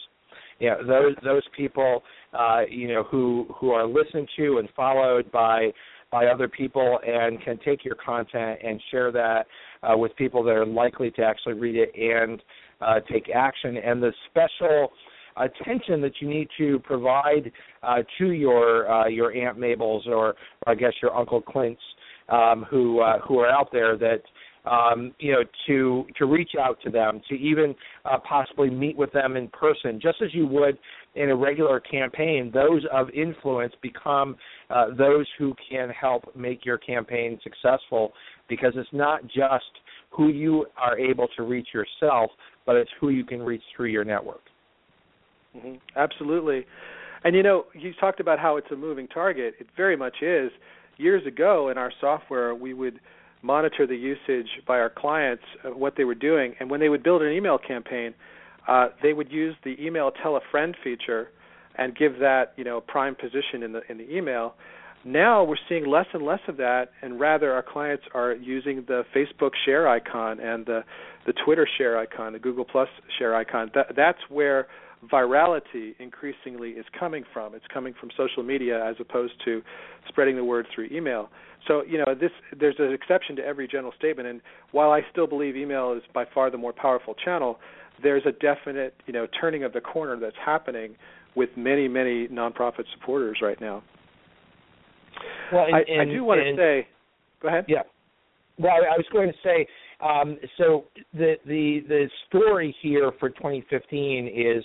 [0.61, 5.30] You know, those those people, uh, you know, who who are listened to and followed
[5.32, 5.72] by
[6.14, 9.48] by other people and can take your content and share that
[9.82, 12.40] uh, with people that are likely to actually read it and
[12.80, 13.76] uh, take action.
[13.78, 14.92] And the special
[15.36, 17.50] attention that you need to provide
[17.82, 20.34] uh, to your uh, your Aunt Mabel's or, or
[20.68, 21.82] I guess your Uncle Clint's
[22.28, 24.22] um, who uh, who are out there that
[24.70, 29.12] um, you know, to to reach out to them, to even uh, possibly meet with
[29.12, 30.78] them in person, just as you would
[31.14, 34.36] in a regular campaign, those of influence become
[34.70, 38.12] uh, those who can help make your campaign successful
[38.48, 39.64] because it's not just
[40.10, 42.30] who you are able to reach yourself,
[42.66, 44.42] but it's who you can reach through your network.
[45.56, 45.74] Mm-hmm.
[45.96, 46.66] Absolutely.
[47.24, 49.54] And you know, you talked about how it's a moving target.
[49.58, 50.50] It very much is.
[50.96, 53.00] Years ago in our software, we would
[53.42, 57.02] monitor the usage by our clients, uh, what they were doing, and when they would
[57.02, 58.14] build an email campaign,
[58.68, 61.28] uh, they would use the email tell a friend feature
[61.76, 64.54] and give that you know prime position in the in the email.
[65.04, 69.04] Now we're seeing less and less of that, and rather our clients are using the
[69.14, 70.84] Facebook share icon and the
[71.26, 72.88] the Twitter share icon, the Google Plus
[73.18, 73.70] share icon.
[73.74, 74.66] That, that's where
[75.11, 77.55] virality increasingly is coming from.
[77.55, 79.62] It's coming from social media as opposed to
[80.09, 81.30] spreading the word through email.
[81.66, 84.40] So you know this there's an exception to every general statement, and
[84.72, 87.59] while I still believe email is by far the more powerful channel,
[88.02, 90.96] there's a definite you know turning of the corner that's happening
[91.34, 93.82] with many many nonprofit supporters right now.
[95.52, 96.88] Well, and, I, and, I do want and, to say,
[97.40, 97.64] go ahead.
[97.68, 97.82] Yeah.
[98.59, 99.66] Well, I was going to say,
[100.00, 104.64] um, so the the the story here for 2015 is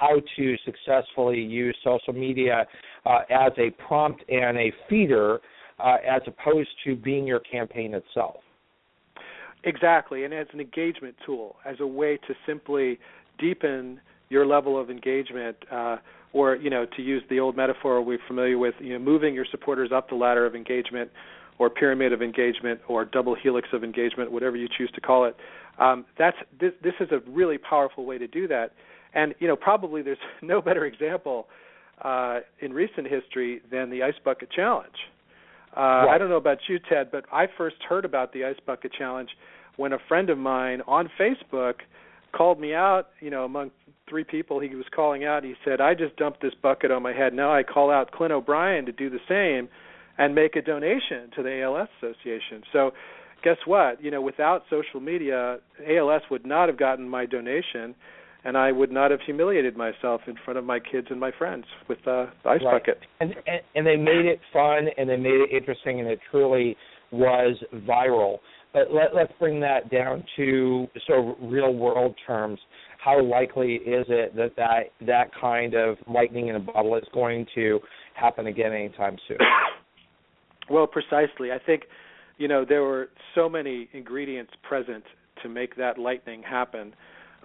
[0.00, 2.66] how to successfully use social media
[3.04, 5.40] uh, as a prompt and a feeder,
[5.78, 8.36] uh, as opposed to being your campaign itself.
[9.64, 12.98] Exactly, and as an engagement tool, as a way to simply
[13.38, 15.96] deepen your level of engagement, uh,
[16.32, 19.46] or you know, to use the old metaphor we're familiar with, you know, moving your
[19.50, 21.10] supporters up the ladder of engagement,
[21.58, 25.36] or pyramid of engagement, or double helix of engagement, whatever you choose to call it.
[25.78, 28.72] Um, that's this, this is a really powerful way to do that,
[29.14, 31.46] and you know, probably there's no better example
[32.02, 34.94] uh, in recent history than the Ice Bucket Challenge.
[35.76, 36.14] Uh, right.
[36.14, 39.30] I don't know about you, Ted, but I first heard about the Ice Bucket Challenge
[39.76, 41.74] when a friend of mine on Facebook
[42.32, 43.70] called me out, you know, among
[44.08, 45.44] three people he was calling out.
[45.44, 47.32] He said, "I just dumped this bucket on my head.
[47.32, 49.68] Now I call out Clint O'Brien to do the same
[50.18, 52.92] and make a donation to the ALS Association." So,
[53.42, 54.02] guess what?
[54.02, 57.94] You know, without social media, ALS would not have gotten my donation,
[58.44, 61.64] and I would not have humiliated myself in front of my kids and my friends
[61.88, 62.80] with uh, the ice right.
[62.80, 62.98] bucket.
[63.20, 66.76] And, and and they made it fun and they made it interesting, and it truly
[67.12, 67.56] was
[67.88, 68.38] viral.
[68.72, 72.58] But let, let's bring that down to sort of real world terms.
[73.02, 77.46] How likely is it that, that that kind of lightning in a bottle is going
[77.54, 77.80] to
[78.14, 79.38] happen again anytime soon?
[80.68, 81.50] Well, precisely.
[81.50, 81.82] I think
[82.38, 85.02] you know there were so many ingredients present
[85.42, 86.94] to make that lightning happen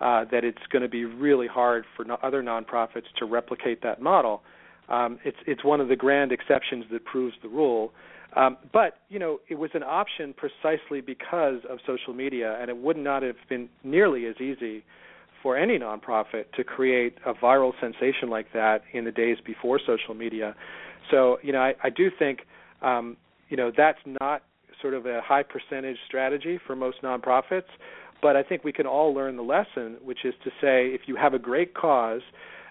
[0.02, 4.02] uh, that it's going to be really hard for no- other nonprofits to replicate that
[4.02, 4.42] model.
[4.90, 7.92] Um, it's it's one of the grand exceptions that proves the rule.
[8.36, 12.78] Um, but you know, it was an option precisely because of social media, and it
[12.78, 14.84] would not have been nearly as easy
[15.42, 20.14] for any nonprofit to create a viral sensation like that in the days before social
[20.14, 20.56] media.
[21.10, 22.40] So you know, I, I do think
[22.82, 23.16] um,
[23.50, 24.44] you know that's not
[24.82, 27.64] sort of a high percentage strategy for most nonprofits,
[28.22, 31.16] but I think we can all learn the lesson, which is to say, if you
[31.16, 32.22] have a great cause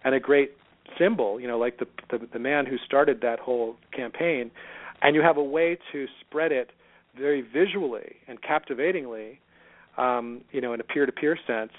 [0.05, 0.53] and a great
[0.99, 4.51] symbol, you know, like the the, the man who started that whole campaign
[5.03, 6.71] and you have a way to spread it
[7.17, 9.39] very visually and captivatingly,
[9.99, 11.73] um, you know, in a peer-to-peer sense,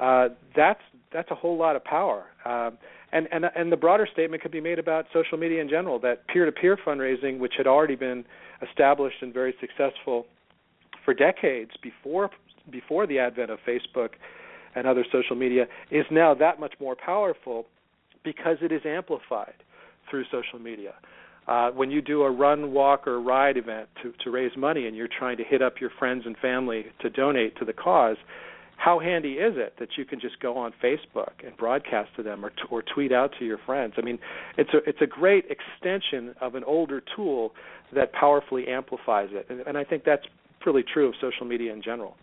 [0.00, 0.80] uh, that's
[1.12, 2.24] that's a whole lot of power.
[2.44, 2.78] Um,
[3.12, 6.26] and and and the broader statement could be made about social media in general that
[6.28, 8.24] peer-to-peer fundraising, which had already been
[8.68, 10.26] established and very successful
[11.04, 12.30] for decades before
[12.70, 14.10] before the advent of Facebook
[14.74, 17.66] and other social media, is now that much more powerful
[18.24, 19.54] because it is amplified
[20.10, 20.94] through social media
[21.48, 24.94] uh, when you do a run, walk, or ride event to, to raise money and
[24.94, 28.18] you're trying to hit up your friends and family to donate to the cause,
[28.76, 32.44] how handy is it that you can just go on Facebook and broadcast to them
[32.44, 33.94] or, t- or tweet out to your friends?
[33.96, 34.18] I mean,
[34.56, 37.54] it's a it's a great extension of an older tool
[37.92, 40.22] that powerfully amplifies it, and, and I think that's
[40.64, 42.14] really true of social media in general.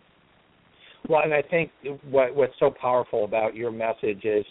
[1.08, 1.70] Well, and I think
[2.10, 4.44] what what's so powerful about your message is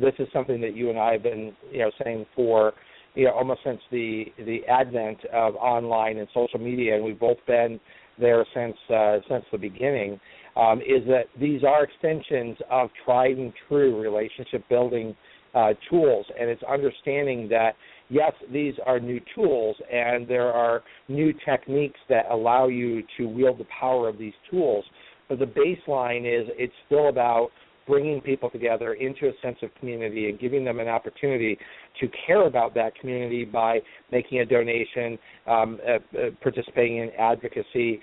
[0.00, 2.72] this is something that you and I have been you know saying for
[3.16, 7.38] you know, almost since the the advent of online and social media, and we've both
[7.46, 7.80] been
[8.18, 10.20] there since uh, since the beginning.
[10.56, 15.14] Um, is that these are extensions of tried and true relationship building
[15.54, 17.72] uh, tools, and it's understanding that
[18.08, 23.58] yes, these are new tools, and there are new techniques that allow you to wield
[23.58, 24.84] the power of these tools.
[25.28, 27.50] But the baseline is it's still about
[27.86, 31.56] bringing people together into a sense of community and giving them an opportunity
[32.00, 38.00] to care about that community by making a donation, um, uh, uh, participating in advocacy,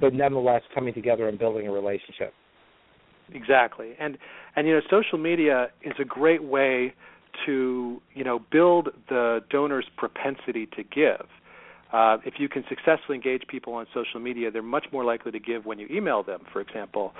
[0.00, 2.32] but nonetheless coming together and building a relationship.
[3.32, 4.18] Exactly, and
[4.54, 6.92] and you know, social media is a great way
[7.46, 11.26] to you know build the donor's propensity to give.
[11.94, 15.38] Uh, if you can successfully engage people on social media, they're much more likely to
[15.38, 17.12] give when you email them, for example.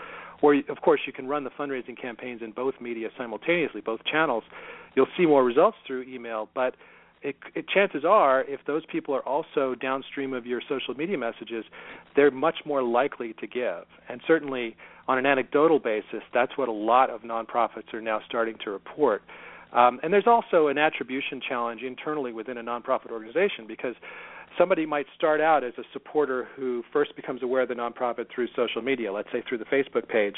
[0.42, 4.42] Or, of course, you can run the fundraising campaigns in both media simultaneously, both channels.
[4.96, 6.74] You'll see more results through email, but
[7.22, 11.64] it, it, chances are, if those people are also downstream of your social media messages,
[12.16, 13.84] they're much more likely to give.
[14.08, 18.56] And certainly, on an anecdotal basis, that's what a lot of nonprofits are now starting
[18.64, 19.22] to report.
[19.72, 23.94] Um, and there's also an attribution challenge internally within a nonprofit organization because
[24.58, 28.48] somebody might start out as a supporter who first becomes aware of the nonprofit through
[28.56, 30.36] social media, let's say through the Facebook page,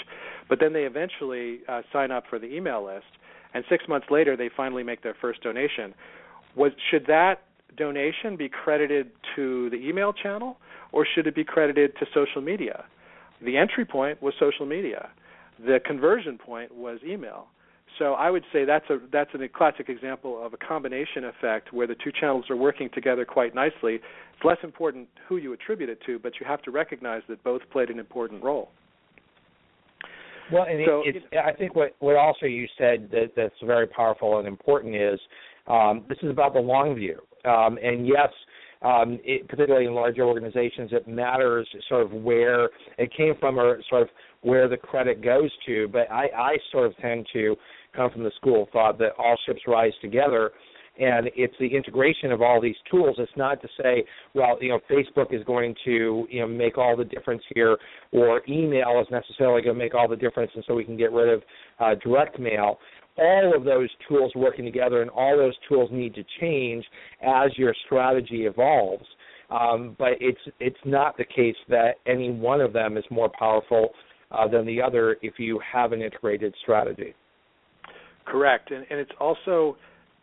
[0.49, 3.07] but then they eventually uh, sign up for the email list,
[3.55, 5.95] and six months later they finally make their first donation.
[6.55, 7.43] Was should that
[7.77, 10.59] donation be credited to the email channel,
[10.93, 12.85] or should it be credited to social media?
[13.45, 15.11] The entry point was social media.
[15.59, 17.49] The conversion point was email.
[17.99, 21.87] So I would say that's a that's a classic example of a combination effect where
[21.87, 23.95] the two channels are working together quite nicely.
[23.95, 27.63] It's less important who you attribute it to, but you have to recognize that both
[27.73, 28.71] played an important role.
[30.53, 33.87] Well, and so, it, it's, I think what what also you said that that's very
[33.87, 35.19] powerful and important is
[35.67, 37.19] um, this is about the long view.
[37.45, 38.29] Um, and yes,
[38.83, 43.81] um, it, particularly in larger organizations, it matters sort of where it came from or
[43.89, 44.09] sort of
[44.43, 45.89] where the credit goes to.
[45.89, 47.57] But I, I sort of tend to
[47.97, 50.53] come from the school thought that all ships rise together
[50.99, 53.17] and it's the integration of all these tools.
[53.19, 56.97] It's not to say, well, you know, Facebook is going to you know make all
[56.97, 57.77] the difference here,
[58.13, 61.13] or email is necessarily going to make all the difference, and so we can get
[61.13, 61.43] rid of
[61.81, 62.79] uh, direct mail.
[63.19, 66.85] All of those tools working together, and all those tools need to change
[67.23, 69.05] as your strategy evolves.
[69.51, 73.91] Um, but it's it's not the case that any one of them is more powerful
[74.31, 77.15] uh, than the other if you have an integrated strategy.
[78.27, 79.77] Correct, and, and it's also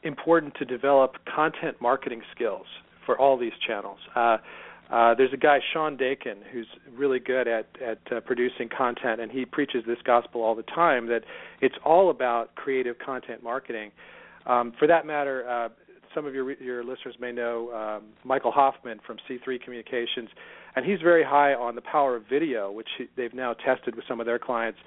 [0.03, 2.65] important to develop content marketing skills
[3.05, 3.99] for all these channels.
[4.15, 4.37] Uh,
[4.91, 9.31] uh, there's a guy, Sean Dakin, who's really good at at uh, producing content, and
[9.31, 11.21] he preaches this gospel all the time that
[11.61, 13.91] it's all about creative content marketing.
[14.45, 15.69] Um, for that matter, uh,
[16.13, 20.29] some of your your listeners may know um, Michael Hoffman from See3 Communications,
[20.75, 24.05] and he's very high on the power of video, which he, they've now tested with
[24.07, 24.79] some of their clients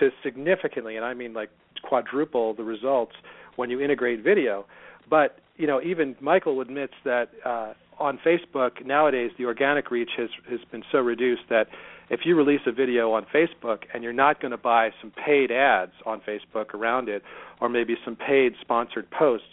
[0.00, 1.50] to significantly, and I mean like
[1.82, 3.12] quadruple the results
[3.56, 4.66] when you integrate video.
[5.08, 10.30] But you know, even Michael admits that uh, on Facebook nowadays the organic reach has
[10.50, 11.68] has been so reduced that
[12.10, 15.50] if you release a video on Facebook and you're not going to buy some paid
[15.50, 17.22] ads on Facebook around it,
[17.60, 19.46] or maybe some paid sponsored posts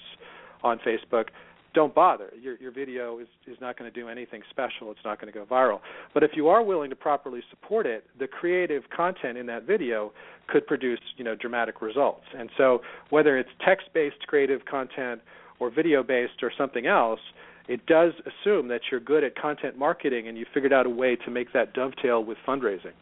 [0.63, 1.28] on Facebook,
[1.74, 2.32] don't bother.
[2.41, 4.91] Your your video is is not going to do anything special.
[4.91, 5.80] It's not going to go viral.
[6.13, 10.11] But if you are willing to properly support it, the creative content in that video
[10.47, 12.26] could produce you know dramatic results.
[12.38, 15.22] And so whether it's text-based creative content
[15.59, 17.19] or video-based or something else,
[17.67, 21.15] it does assume that you're good at content marketing and you figured out a way
[21.15, 22.93] to make that dovetail with fundraising.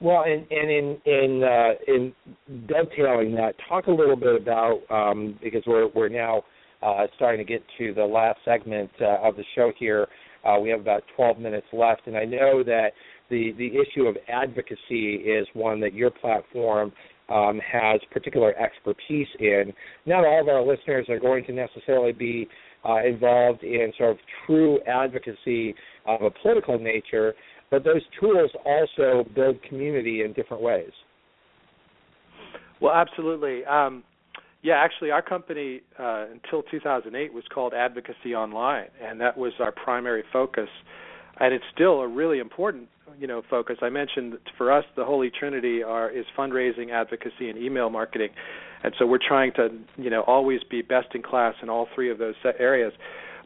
[0.00, 2.12] Well, and, and in in uh, in
[2.66, 6.42] dovetailing that, talk a little bit about um, because we're we're now
[6.82, 10.08] uh, starting to get to the last segment uh, of the show here.
[10.44, 12.90] Uh, we have about 12 minutes left, and I know that
[13.30, 16.92] the the issue of advocacy is one that your platform
[17.28, 19.72] um, has particular expertise in.
[20.06, 22.46] Not all of our listeners are going to necessarily be
[22.88, 25.74] uh, involved in sort of true advocacy
[26.06, 27.34] of a political nature,
[27.70, 30.92] but those tools also build community in different ways.
[32.80, 33.64] Well, absolutely.
[33.64, 34.04] Um,
[34.66, 39.70] yeah, actually, our company uh, until 2008 was called Advocacy Online, and that was our
[39.70, 40.68] primary focus.
[41.38, 43.76] And it's still a really important, you know, focus.
[43.80, 48.30] I mentioned for us, the Holy Trinity are is fundraising, advocacy, and email marketing,
[48.82, 52.10] and so we're trying to, you know, always be best in class in all three
[52.10, 52.92] of those areas.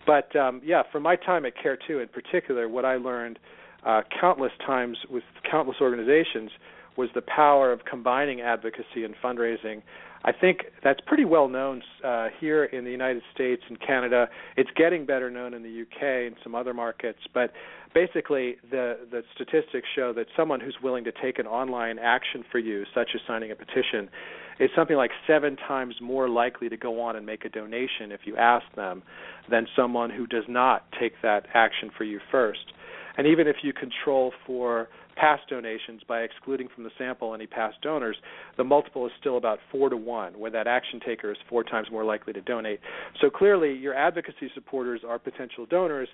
[0.07, 3.39] But um, yeah, from my time at Care2 in particular, what I learned
[3.85, 6.51] uh, countless times with countless organizations
[6.97, 9.83] was the power of combining advocacy and fundraising
[10.23, 14.29] I think that's pretty well known uh, here in the United States and Canada.
[14.57, 17.53] It's getting better known in the UK and some other markets, but
[17.95, 22.59] basically the the statistics show that someone who's willing to take an online action for
[22.59, 24.11] you, such as signing a petition,
[24.59, 28.21] is something like seven times more likely to go on and make a donation if
[28.25, 29.03] you ask them
[29.51, 32.73] than someone who does not take that action for you first.
[33.17, 34.89] And even if you control for
[35.21, 38.17] past donations by excluding from the sample any past donors,
[38.57, 41.89] the multiple is still about four to one, where that action taker is four times
[41.93, 42.81] more likely to donate.
[43.21, 46.09] So clearly, your advocacy supporters are potential donors,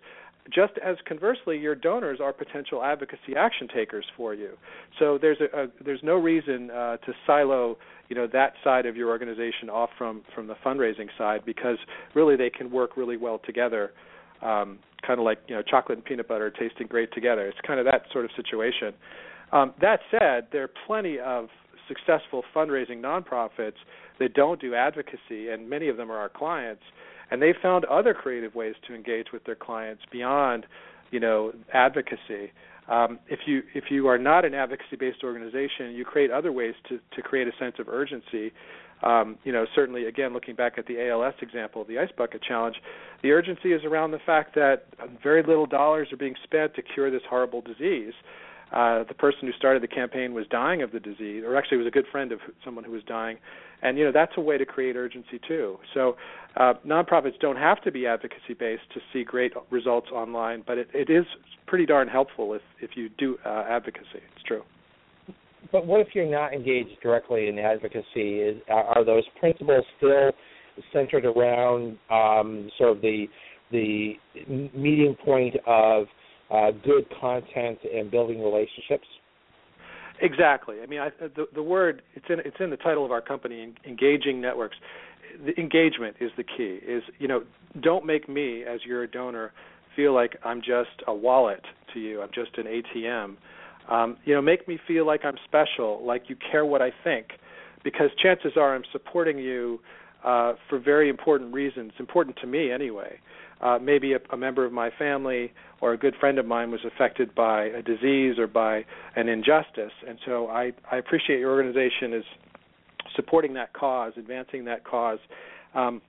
[0.52, 4.50] just as conversely, your donors are potential advocacy action takers for you.
[4.98, 7.78] So there's a, a there's no reason uh, to silo
[8.08, 11.78] you know that side of your organization off from from the fundraising side because
[12.14, 13.92] really they can work really well together
[14.42, 17.46] um, kind of like you know chocolate and peanut butter tasting great together.
[17.46, 18.94] It's kind of that sort of situation.
[19.52, 21.48] Um, that said, there are plenty of
[21.88, 23.76] successful fundraising nonprofits
[24.18, 26.82] that don't do advocacy, and many of them are our clients.
[27.30, 30.66] And they found other creative ways to engage with their clients beyond,
[31.16, 32.52] you know, advocacy.
[32.88, 37.00] Um, if you if you are not an advocacy-based organization, you create other ways to
[37.14, 38.52] to create a sense of urgency
[39.02, 42.76] um, you know, certainly, again, looking back at the ALS example the Ice Bucket Challenge,
[43.22, 44.86] the urgency is around the fact that
[45.22, 48.14] very little dollars are being spent to cure this horrible disease.
[48.72, 51.86] Uh, the person who started the campaign was dying of the disease, or actually was
[51.86, 53.38] a good friend of someone who was dying,
[53.82, 55.78] and you know that's a way to create urgency too.
[55.94, 56.16] So
[56.56, 60.88] uh, nonprofits don't have to be advocacy based to see great results online, but it,
[60.92, 61.24] it is
[61.66, 64.22] pretty darn helpful if if you do uh, advocacy.
[64.34, 64.62] It's true
[65.72, 68.40] but what if you're not engaged directly in advocacy?
[68.40, 70.30] Is, are, those principles still
[70.92, 73.26] centered around um, sort of the
[73.72, 74.12] the
[74.48, 76.06] meeting point of
[76.50, 79.06] uh, good content and building relationships?
[80.20, 80.76] Exactly.
[80.82, 83.74] I mean, I, the the word it's in it's in the title of our company,
[83.86, 84.76] engaging networks.
[85.44, 86.80] The engagement is the key.
[86.86, 87.42] Is you know,
[87.82, 89.52] don't make me as your donor
[89.94, 92.22] feel like I'm just a wallet to you.
[92.22, 93.36] I'm just an ATM
[93.88, 97.28] um, you know, make me feel like I'm special, like you care what I think,
[97.84, 99.80] because chances are I'm supporting you
[100.24, 103.18] uh, for very important reasons, important to me anyway.
[103.60, 105.50] Uh, maybe a, a member of my family
[105.80, 108.84] or a good friend of mine was affected by a disease or by
[109.16, 112.24] an injustice, and so I, I appreciate your organization is
[113.14, 115.18] supporting that cause, advancing that cause.
[115.74, 116.02] Um,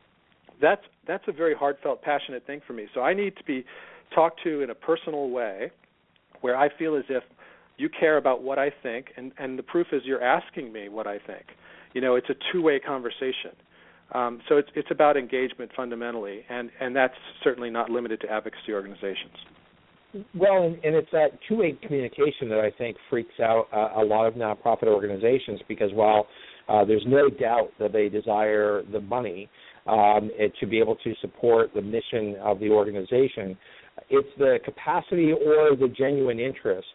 [0.62, 2.88] that's that's a very heartfelt, passionate thing for me.
[2.94, 3.64] So I need to be
[4.14, 5.72] talked to in a personal way,
[6.42, 7.24] where I feel as if
[7.78, 11.08] you care about what I think, and and the proof is you're asking me what
[11.08, 11.46] I think.
[11.94, 13.52] You know, it's a two-way conversation.
[14.14, 18.72] Um, so it's it's about engagement fundamentally, and and that's certainly not limited to advocacy
[18.74, 19.36] organizations.
[20.34, 24.36] Well, and, and it's that two-way communication that I think freaks out a lot of
[24.36, 26.28] nonprofit organizations because while
[26.70, 29.50] uh, there's no doubt that they desire the money
[29.86, 33.58] um, to be able to support the mission of the organization,
[34.10, 36.88] it's the capacity or the genuine interest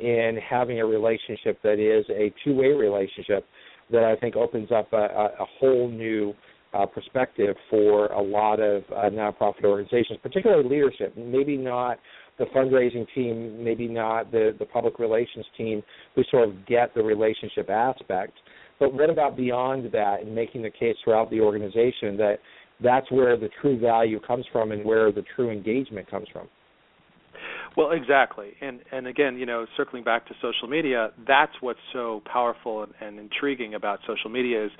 [0.00, 3.44] in having a relationship that is a two-way relationship
[3.90, 4.96] that I think opens up a,
[5.38, 6.32] a whole new
[6.74, 11.16] uh, perspective for a lot of uh, nonprofit organizations, particularly leadership.
[11.16, 11.98] Maybe not
[12.38, 15.82] the fundraising team, maybe not the, the public relations team
[16.14, 18.32] who sort of get the relationship aspect.
[18.80, 22.38] But what about beyond that and making the case throughout the organization that
[22.82, 26.48] that's where the true value comes from and where the true engagement comes from?
[27.76, 32.22] Well, exactly, and and again, you know, circling back to social media, that's what's so
[32.30, 34.70] powerful and, and intriguing about social media is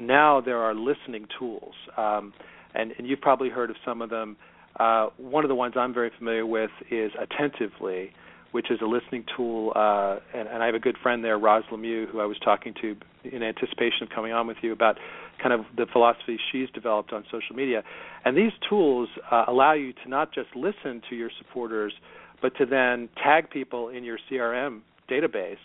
[0.00, 2.32] now there are listening tools, um,
[2.74, 4.36] and and you've probably heard of some of them.
[4.80, 8.12] Uh, one of the ones I'm very familiar with is Attentively,
[8.52, 11.64] which is a listening tool, uh, and, and I have a good friend there, Roz
[11.70, 14.96] Lemieux, who I was talking to in anticipation of coming on with you about
[15.42, 17.82] kind of the philosophy she's developed on social media.
[18.24, 21.92] And these tools uh, allow you to not just listen to your supporters,
[22.40, 24.80] but to then tag people in your CRM
[25.10, 25.56] database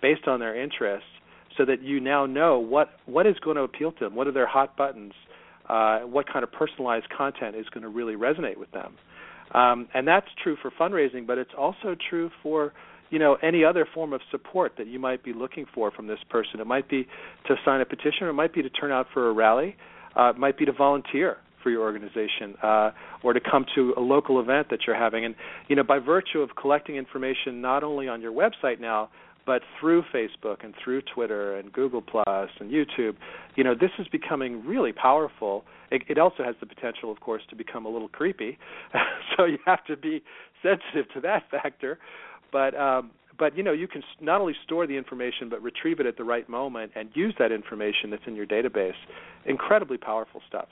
[0.00, 1.08] based on their interests
[1.56, 4.32] so that you now know what what is going to appeal to them, what are
[4.32, 5.12] their hot buttons,
[5.68, 8.94] uh, what kind of personalized content is going to really resonate with them.
[9.54, 12.72] Um, and that's true for fundraising, but it's also true for
[13.10, 16.20] you know any other form of support that you might be looking for from this
[16.30, 16.60] person.
[16.60, 17.06] It might be
[17.48, 19.76] to sign a petition, it might be to turn out for a rally,
[20.16, 22.90] uh, it might be to volunteer for your organization uh,
[23.22, 25.24] or to come to a local event that you're having.
[25.24, 25.34] And
[25.68, 29.10] you know, by virtue of collecting information not only on your website now,
[29.44, 33.16] but through Facebook and through Twitter and Google Plus and YouTube,
[33.56, 35.64] you know, this is becoming really powerful.
[35.90, 38.58] It, it also has the potential, of course, to become a little creepy.
[39.36, 40.22] so you have to be
[40.62, 41.98] sensitive to that factor.
[42.52, 46.06] But um, but you know you can not only store the information but retrieve it
[46.06, 48.92] at the right moment and use that information that's in your database
[49.46, 50.68] incredibly powerful stuff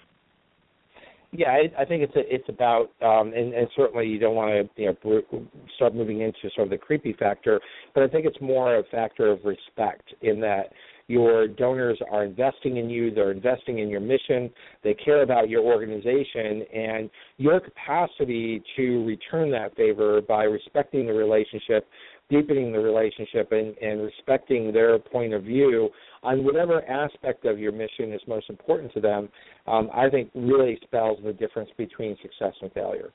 [1.33, 4.51] yeah, I, I think it's a, it's about, um, and, and certainly you don't want
[4.51, 7.61] to you know start moving into sort of the creepy factor,
[7.95, 10.73] but I think it's more a factor of respect in that
[11.07, 14.49] your donors are investing in you, they're investing in your mission,
[14.85, 21.13] they care about your organization, and your capacity to return that favor by respecting the
[21.13, 21.89] relationship,
[22.29, 25.91] deepening the relationship and, and respecting their point of view
[26.23, 29.29] on whatever aspect of your mission is most important to them,
[29.67, 33.11] um, I think really spells the difference between success and failure.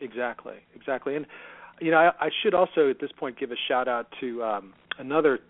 [0.00, 1.16] Exactly, exactly.
[1.16, 1.26] And
[1.80, 4.74] you know, I, I should also at this point give a shout out to um,
[4.98, 5.40] another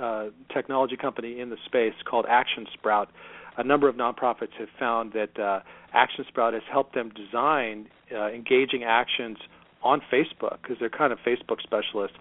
[0.00, 3.08] uh, technology company in the space called Action Sprout.
[3.56, 5.60] A number of nonprofits have found that uh,
[5.92, 9.36] Action Sprout has helped them design uh, engaging actions
[9.82, 12.16] on Facebook because they're kind of Facebook specialists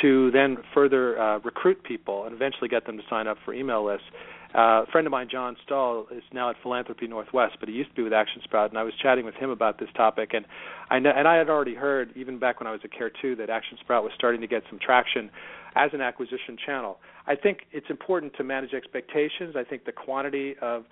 [0.00, 3.84] to then further uh, recruit people and eventually get them to sign up for email
[3.84, 4.06] lists.
[4.54, 7.88] Uh, a friend of mine, John Stahl, is now at Philanthropy Northwest, but he used
[7.90, 10.44] to be with Action Sprout, and I was chatting with him about this topic, and
[10.90, 13.36] I know, and I had already heard even back when I was at Care 2
[13.36, 15.30] that Action Sprout was starting to get some traction
[15.74, 16.98] as an acquisition channel.
[17.26, 19.54] I think it's important to manage expectations.
[19.56, 20.84] I think the quantity of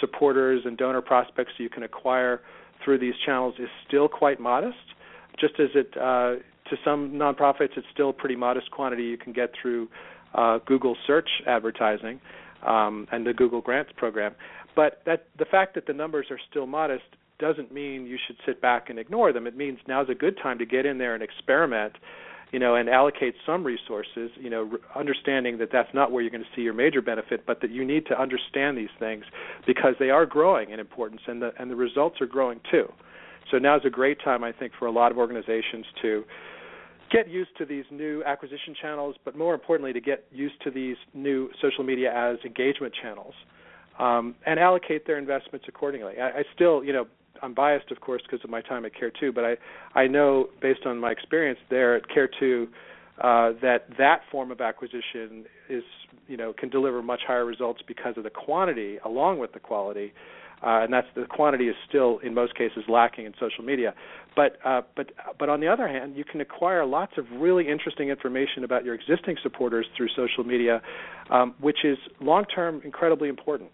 [0.00, 2.42] supporters and donor prospects you can acquire
[2.84, 4.76] through these channels is still quite modest,
[5.40, 6.34] just as it uh,
[6.70, 9.88] to some nonprofits it's still a pretty modest quantity you can get through
[10.34, 12.20] uh, Google search advertising
[12.66, 14.34] um, and the Google Grants program.
[14.74, 17.04] But that the fact that the numbers are still modest
[17.38, 19.46] doesn't mean you should sit back and ignore them.
[19.46, 21.94] It means now's a good time to get in there and experiment,
[22.52, 26.44] you know, and allocate some resources, you know, understanding that that's not where you're going
[26.44, 29.24] to see your major benefit, but that you need to understand these things
[29.66, 32.90] because they are growing in importance and the and the results are growing too.
[33.50, 36.24] So now's a great time I think for a lot of organizations to
[37.10, 40.96] get used to these new acquisition channels, but more importantly, to get used to these
[41.14, 43.34] new social media as engagement channels,
[43.98, 46.14] um, and allocate their investments accordingly.
[46.20, 47.06] I, I still, you know,
[47.42, 49.56] I'm biased, of course, because of my time at Care2, but I
[49.94, 52.68] I know based on my experience there at Care 2
[53.20, 55.82] uh, that that form of acquisition is
[56.28, 60.12] you know can deliver much higher results because of the quantity along with the quality
[60.62, 63.94] uh, and that's the quantity is still in most cases lacking in social media.
[64.34, 68.08] But uh, but but on the other hand, you can acquire lots of really interesting
[68.08, 70.82] information about your existing supporters through social media,
[71.30, 73.70] um, which is long term incredibly important.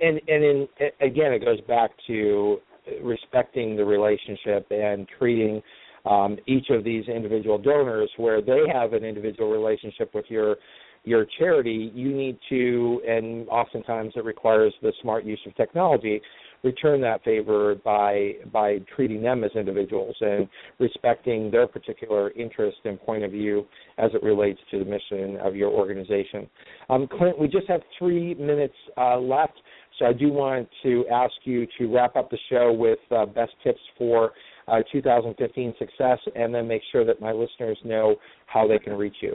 [0.00, 0.68] And and in,
[1.00, 2.58] again, it goes back to
[3.02, 5.62] respecting the relationship and treating
[6.04, 10.56] um, each of these individual donors where they have an individual relationship with your
[11.04, 16.20] your charity, you need to, and oftentimes it requires the smart use of technology,
[16.62, 20.48] return that favor by by treating them as individuals and
[20.78, 23.66] respecting their particular interest and point of view
[23.98, 26.48] as it relates to the mission of your organization.
[26.88, 29.54] Um, Clint, we just have three minutes uh, left,
[29.98, 33.52] so I do want to ask you to wrap up the show with uh, best
[33.64, 34.30] tips for
[34.68, 38.14] uh, 2015 success, and then make sure that my listeners know
[38.46, 39.34] how they can reach you.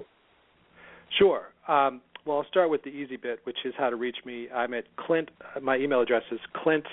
[1.18, 1.50] Sure.
[1.68, 4.50] Um, well, I'll start with the easy bit, which is how to reach me.
[4.54, 5.30] I'm at Clint.
[5.62, 6.86] My email address is clint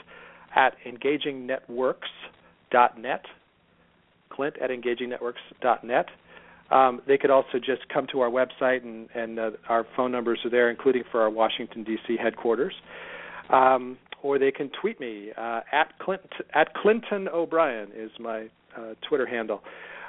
[0.54, 3.24] at engagingnetworks.net.
[4.30, 6.06] Clint at engagingnetworks.net.
[6.70, 10.38] Um, they could also just come to our website, and, and uh, our phone numbers
[10.44, 12.16] are there, including for our Washington D.C.
[12.16, 12.74] headquarters.
[13.50, 16.22] Um, or they can tweet me uh, at Clint
[16.54, 19.62] at Clinton O'Brien is my uh, Twitter handle.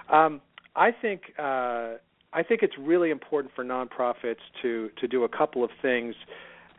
[0.09, 0.39] Um,
[0.75, 1.95] I think uh,
[2.35, 6.13] I think it's really important for nonprofits to to do a couple of things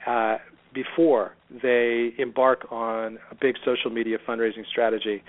[0.06, 0.36] uh,
[0.74, 5.22] before they embark on a big social media fundraising strategy.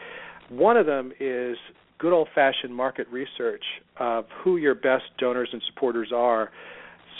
[0.50, 1.58] One of them is
[1.98, 3.64] good old-fashioned market research
[3.98, 6.52] of who your best donors and supporters are,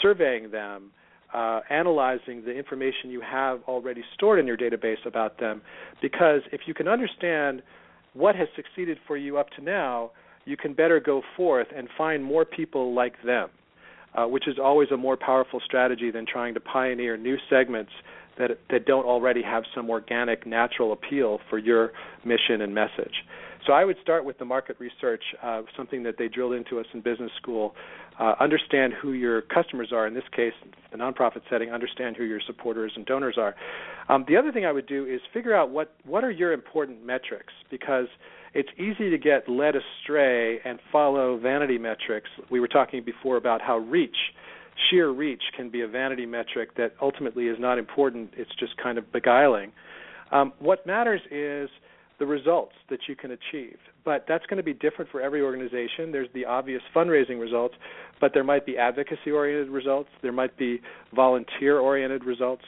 [0.02, 0.90] surveying them,
[1.34, 5.62] uh, analyzing the information you have already stored in your database about them.
[6.00, 7.62] Because if you can understand
[8.12, 10.10] what has succeeded for you up to now,
[10.48, 13.50] you can better go forth and find more people like them,
[14.14, 17.92] uh, which is always a more powerful strategy than trying to pioneer new segments
[18.38, 21.92] that that don't already have some organic, natural appeal for your
[22.24, 23.24] mission and message.
[23.66, 26.86] So I would start with the market research, uh, something that they drilled into us
[26.94, 27.74] in business school.
[28.18, 30.06] Uh, understand who your customers are.
[30.06, 30.54] In this case,
[30.90, 33.54] the nonprofit setting, understand who your supporters and donors are.
[34.08, 37.04] Um, the other thing I would do is figure out what what are your important
[37.04, 38.06] metrics because
[38.54, 42.30] it's easy to get led astray and follow vanity metrics.
[42.50, 44.16] We were talking before about how reach,
[44.90, 48.30] sheer reach, can be a vanity metric that ultimately is not important.
[48.36, 49.72] It's just kind of beguiling.
[50.30, 51.68] Um, what matters is
[52.18, 53.76] the results that you can achieve.
[54.04, 56.10] But that's going to be different for every organization.
[56.10, 57.74] There's the obvious fundraising results,
[58.20, 60.80] but there might be advocacy oriented results, there might be
[61.14, 62.64] volunteer oriented results.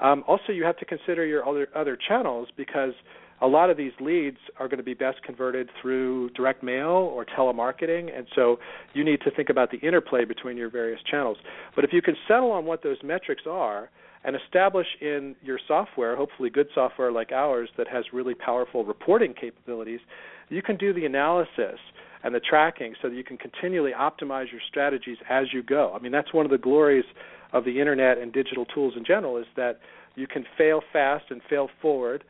[0.00, 2.94] Um, also, you have to consider your other other channels because
[3.40, 7.24] a lot of these leads are going to be best converted through direct mail or
[7.24, 8.58] telemarketing, and so
[8.94, 11.36] you need to think about the interplay between your various channels.
[11.74, 13.90] But if you can settle on what those metrics are
[14.24, 19.34] and establish in your software, hopefully good software like ours that has really powerful reporting
[19.38, 20.00] capabilities,
[20.48, 21.78] you can do the analysis
[22.22, 25.92] and the tracking so that you can continually optimize your strategies as you go.
[25.94, 27.04] I mean, that's one of the glories
[27.52, 29.80] of the internet and digital tools in general is that
[30.16, 32.24] you can fail fast and fail forward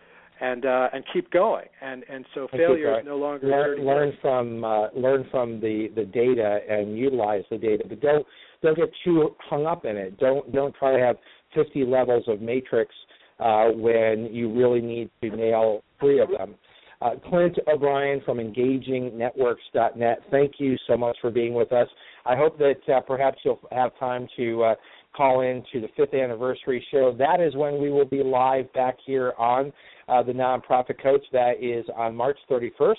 [0.44, 1.66] and uh, and keep going.
[1.80, 6.04] And and so failure is no longer learn, learn from uh, learn from the the
[6.04, 8.26] data and utilize the data, but don't
[8.62, 10.18] don't get too hung up in it.
[10.18, 11.16] Don't don't try to have
[11.54, 12.94] 50 levels of matrix
[13.40, 16.54] uh, when you really need to nail three of them.
[17.00, 21.88] Uh, Clint O'Brien from EngagingNetworks.net, thank you so much for being with us.
[22.24, 24.74] I hope that uh, perhaps you'll have time to uh,
[25.14, 27.14] call in to the fifth anniversary show.
[27.16, 29.72] That is when we will be live back here on
[30.08, 31.22] uh, the Nonprofit Coach.
[31.32, 32.94] That is on March 31st.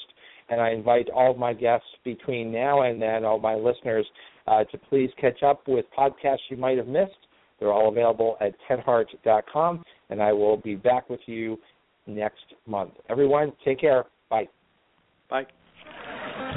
[0.50, 4.06] And I invite all of my guests between now and then, all my listeners,
[4.48, 7.14] uh, to please catch up with podcasts you might have missed.
[7.60, 11.58] They're all available at tedhart.com, and I will be back with you
[12.06, 12.92] next month.
[13.10, 14.06] Everyone, take care.
[14.30, 14.48] Bye.
[15.30, 15.46] Bye.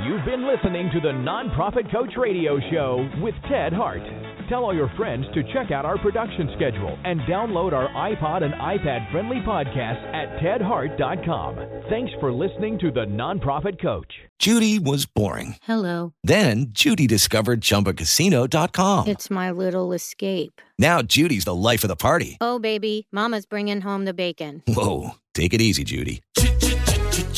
[0.05, 4.03] You've been listening to the Nonprofit Coach Radio Show with Ted Hart.
[4.49, 8.55] Tell all your friends to check out our production schedule and download our iPod and
[8.55, 11.57] iPad friendly podcast at tedhart.com.
[11.90, 14.11] Thanks for listening to the Nonprofit Coach.
[14.38, 15.57] Judy was boring.
[15.64, 16.14] Hello.
[16.24, 19.09] Then Judy discovered chumbacasino.com.
[19.09, 20.62] It's my little escape.
[20.78, 22.38] Now Judy's the life of the party.
[22.40, 24.62] Oh, baby, Mama's bringing home the bacon.
[24.66, 25.11] Whoa.
[25.34, 26.22] Take it easy, Judy.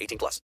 [0.00, 0.40] 18 plus.